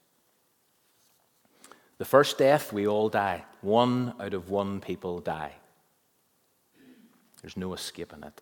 The 2.02 2.08
first 2.08 2.36
death, 2.36 2.72
we 2.72 2.88
all 2.88 3.08
die. 3.08 3.44
One 3.60 4.14
out 4.18 4.34
of 4.34 4.50
one 4.50 4.80
people 4.80 5.20
die. 5.20 5.52
There's 7.40 7.56
no 7.56 7.74
escaping 7.74 8.24
it. 8.24 8.40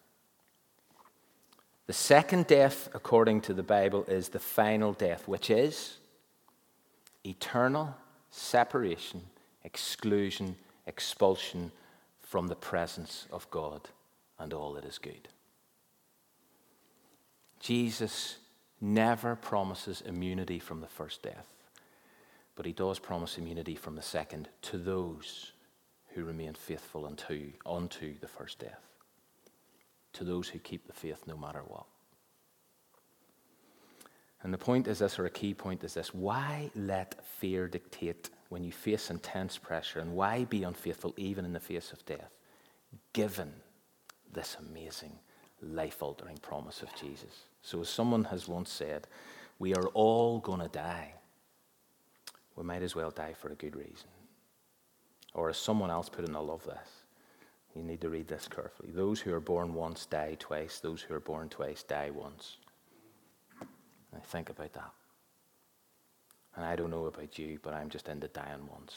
The 1.87 1.93
second 1.93 2.47
death, 2.47 2.89
according 2.95 3.43
to 3.43 3.53
the 3.53 3.63
Bible, 3.63 4.05
is 4.05 4.31
the 4.31 4.39
final 4.39 4.95
death, 4.95 5.29
which 5.29 5.51
is 5.51 5.99
eternal 7.23 7.95
separation, 8.31 9.25
exclusion, 9.63 10.57
expulsion 10.87 11.71
from 12.23 12.49
the 12.49 12.57
presence 12.57 13.27
of 13.31 13.51
God 13.51 13.91
and 14.39 14.55
all 14.55 14.73
that 14.73 14.87
is 14.87 14.97
good. 14.97 15.29
Jesus 17.61 18.39
never 18.81 19.37
promises 19.37 20.01
immunity 20.01 20.59
from 20.59 20.81
the 20.81 20.87
first 20.87 21.23
death, 21.23 21.53
but 22.61 22.67
he 22.67 22.73
does 22.75 22.99
promise 22.99 23.39
immunity 23.39 23.75
from 23.75 23.97
the 23.97 24.03
second 24.03 24.47
to 24.61 24.77
those 24.77 25.53
who 26.09 26.27
remain 26.27 26.53
faithful 26.53 27.07
unto, 27.07 27.51
unto 27.65 28.19
the 28.19 28.29
first 28.29 28.59
death, 28.59 28.83
to 30.13 30.25
those 30.25 30.47
who 30.47 30.59
keep 30.59 30.87
the 30.87 30.93
faith 30.93 31.23
no 31.27 31.39
matter 31.39 31.63
what. 31.67 31.87
And 34.43 34.53
the 34.53 34.59
point 34.59 34.89
is 34.89 34.99
this, 34.99 35.19
or 35.19 35.25
a 35.25 35.31
key 35.31 35.55
point 35.55 35.83
is 35.85 35.95
this 35.95 36.13
why 36.13 36.71
let 36.77 37.25
fear 37.25 37.67
dictate 37.67 38.29
when 38.51 38.63
you 38.63 38.73
face 38.73 39.09
intense 39.09 39.57
pressure, 39.57 40.01
and 40.01 40.15
why 40.15 40.45
be 40.45 40.63
unfaithful 40.63 41.15
even 41.17 41.47
in 41.47 41.55
the 41.55 41.61
face 41.61 41.93
of 41.93 42.05
death, 42.05 42.37
given 43.15 43.55
this 44.35 44.59
amazing, 44.69 45.19
life 45.63 46.03
altering 46.03 46.37
promise 46.37 46.83
of 46.83 46.95
Jesus? 46.95 47.45
So, 47.63 47.81
as 47.81 47.89
someone 47.89 48.25
has 48.25 48.49
once 48.49 48.71
said, 48.71 49.07
we 49.59 49.75
are 49.75 49.87
all 49.95 50.41
going 50.41 50.61
to 50.61 50.69
die. 50.69 51.15
We 52.61 52.67
might 52.67 52.83
as 52.83 52.95
well 52.95 53.11
die 53.11 53.33
for 53.33 53.49
a 53.49 53.55
good 53.55 53.75
reason. 53.75 54.09
Or, 55.33 55.49
as 55.49 55.57
someone 55.57 55.91
else 55.91 56.11
put 56.11 56.25
it, 56.25 56.29
and 56.29 56.37
I 56.37 56.41
love 56.41 56.63
this, 56.65 56.91
you 57.75 57.83
need 57.83 58.03
to 58.03 58.11
read 58.11 58.29
this 58.29 58.47
carefully. 58.49 58.91
Those 58.93 59.19
who 59.19 59.33
are 59.33 59.41
born 59.41 59.73
once 59.73 60.05
die 60.05 60.37
twice, 60.39 60.79
those 60.79 61.01
who 61.01 61.15
are 61.15 61.21
born 61.21 61.49
twice 61.49 61.83
die 61.83 62.11
once. 62.11 62.59
I 64.15 64.19
think 64.25 64.51
about 64.51 64.75
that. 64.75 64.91
And 66.55 66.67
I 66.67 66.77
don't 66.77 66.91
know 66.91 67.07
about 67.07 67.39
you, 67.39 67.59
but 67.63 67.73
I'm 67.73 67.89
just 67.89 68.11
into 68.11 68.29
dying 68.29 68.69
once. 68.71 68.95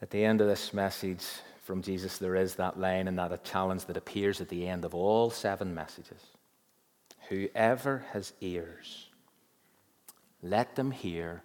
At 0.00 0.10
the 0.10 0.24
end 0.24 0.40
of 0.40 0.46
this 0.46 0.72
message 0.72 1.24
from 1.64 1.82
Jesus, 1.82 2.16
there 2.16 2.36
is 2.36 2.54
that 2.54 2.78
line 2.78 3.08
and 3.08 3.18
that 3.18 3.42
challenge 3.42 3.86
that 3.86 3.96
appears 3.96 4.40
at 4.40 4.48
the 4.48 4.68
end 4.68 4.84
of 4.84 4.94
all 4.94 5.30
seven 5.30 5.74
messages. 5.74 6.20
Whoever 7.28 8.04
has 8.12 8.32
ears, 8.40 9.08
let 10.42 10.76
them 10.76 10.90
hear 10.90 11.42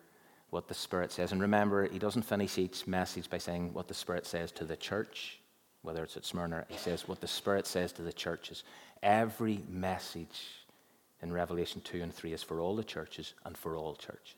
what 0.50 0.68
the 0.68 0.74
Spirit 0.74 1.12
says. 1.12 1.32
And 1.32 1.42
remember, 1.42 1.88
he 1.88 2.00
doesn't 2.00 2.24
finish 2.24 2.58
each 2.58 2.88
message 2.88 3.30
by 3.30 3.38
saying 3.38 3.74
what 3.74 3.88
the 3.88 3.94
Spirit 3.94 4.26
says 4.26 4.52
to 4.54 4.66
the 4.66 4.78
church 4.78 5.40
whether 5.88 6.04
it's 6.04 6.18
at 6.18 6.26
Smyrna, 6.26 6.66
he 6.68 6.78
says 6.78 7.08
what 7.08 7.22
the 7.22 7.28
Spirit 7.28 7.66
says 7.66 7.94
to 7.94 8.02
the 8.02 8.12
churches. 8.12 8.66
Every 9.02 9.64
message 9.70 10.66
in 11.22 11.32
Revelation 11.32 11.80
2 11.80 12.02
and 12.02 12.14
3 12.14 12.34
is 12.34 12.44
for 12.44 12.60
all 12.60 12.76
the 12.76 12.84
churches 12.84 13.34
and 13.46 13.58
for 13.58 13.78
all 13.78 13.96
churches. 13.96 14.36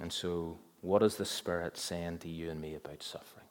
And 0.00 0.12
so, 0.12 0.58
what 0.80 1.02
is 1.02 1.16
the 1.16 1.24
Spirit 1.24 1.76
saying 1.76 2.18
to 2.18 2.28
you 2.28 2.50
and 2.50 2.60
me 2.60 2.76
about 2.76 3.02
suffering? 3.02 3.49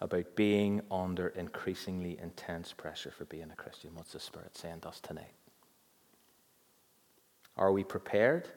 About 0.00 0.36
being 0.36 0.80
under 0.90 1.28
increasingly 1.28 2.18
intense 2.22 2.72
pressure 2.72 3.10
for 3.10 3.24
being 3.24 3.50
a 3.52 3.56
Christian? 3.56 3.90
What's 3.94 4.12
the 4.12 4.20
Spirit 4.20 4.56
saying 4.56 4.80
to 4.80 4.88
us 4.88 5.00
tonight? 5.00 5.32
Are 7.56 7.72
we 7.72 7.82
prepared? 7.82 8.48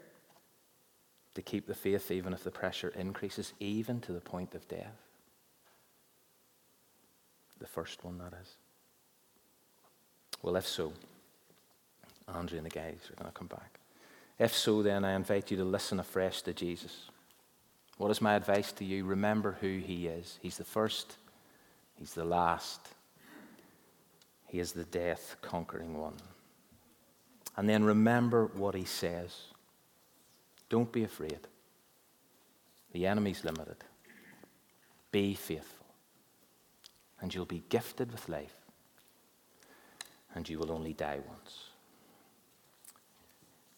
to 1.34 1.42
keep 1.42 1.68
the 1.68 1.74
faith 1.74 2.12
even 2.12 2.34
if 2.34 2.44
the 2.44 2.52
pressure 2.52 2.90
increases, 2.96 3.54
even 3.60 4.02
to 4.02 4.12
the 4.12 4.20
point 4.20 4.54
of 4.54 4.68
death? 4.68 4.98
The 7.60 7.68
first 7.68 8.04
one, 8.04 8.18
that 8.18 8.34
is. 8.42 8.56
Well, 10.42 10.56
if 10.56 10.68
so, 10.68 10.94
Andrew 12.34 12.58
and 12.58 12.66
the 12.66 12.72
guys 12.72 12.98
are 13.10 13.16
going 13.16 13.32
to 13.32 13.38
come 13.38 13.48
back. 13.48 13.80
If 14.40 14.56
so, 14.56 14.82
then 14.82 15.06
I 15.06 15.14
invite 15.14 15.52
you 15.52 15.58
to 15.58 15.64
listen 15.64 16.00
afresh 16.00 16.42
to 16.44 16.54
Jesus. 16.54 17.10
What 17.98 18.10
is 18.10 18.22
my 18.22 18.34
advice 18.34 18.72
to 18.74 18.86
you? 18.86 19.06
Remember 19.06 19.58
who 19.62 19.78
he 19.78 20.08
is. 20.08 20.40
He's 20.42 20.58
the 20.58 20.64
first, 20.64 21.18
he's 22.02 22.16
the 22.16 22.26
last, 22.26 22.82
he 24.48 24.58
is 24.58 24.72
the 24.72 24.86
death 24.86 25.36
conquering 25.42 25.96
one. 25.96 26.16
And 27.56 27.70
then 27.70 27.84
remember 27.84 28.48
what 28.56 28.74
he 28.74 28.86
says. 28.86 29.36
Don't 30.68 30.92
be 30.92 31.04
afraid. 31.04 31.40
The 32.92 33.06
enemy's 33.06 33.46
limited. 33.46 33.78
Be 35.12 35.36
faithful. 35.36 35.86
And 37.22 37.34
you'll 37.34 37.46
be 37.46 37.64
gifted 37.70 38.12
with 38.12 38.28
life. 38.28 38.56
And 40.34 40.50
you 40.50 40.58
will 40.58 40.72
only 40.72 40.94
die 40.94 41.20
once. 41.28 41.68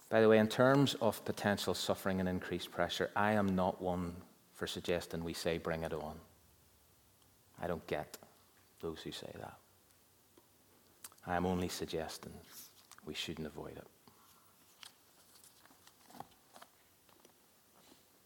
By 0.10 0.22
the 0.22 0.30
way, 0.30 0.38
in 0.38 0.48
terms 0.48 0.96
of 1.02 1.26
potential 1.26 1.74
suffering 1.74 2.22
and 2.22 2.30
increased 2.30 2.72
pressure, 2.72 3.12
I 3.18 3.34
am 3.34 3.54
not 3.54 3.82
one 3.82 4.16
for 4.54 4.66
suggesting 4.66 5.26
we 5.26 5.34
say, 5.34 5.58
bring 5.58 5.84
it 5.84 5.94
on. 5.94 6.20
I 7.64 7.68
don't 7.68 7.86
get 7.88 8.18
those 8.82 9.00
who 9.02 9.14
say 9.14 9.32
that. 9.40 9.58
I 11.26 11.38
am 11.38 11.46
only 11.46 11.70
suggesting 11.70 12.34
we 13.06 13.14
shouldn't 13.14 13.48
avoid 13.48 13.78
it. 13.78 13.88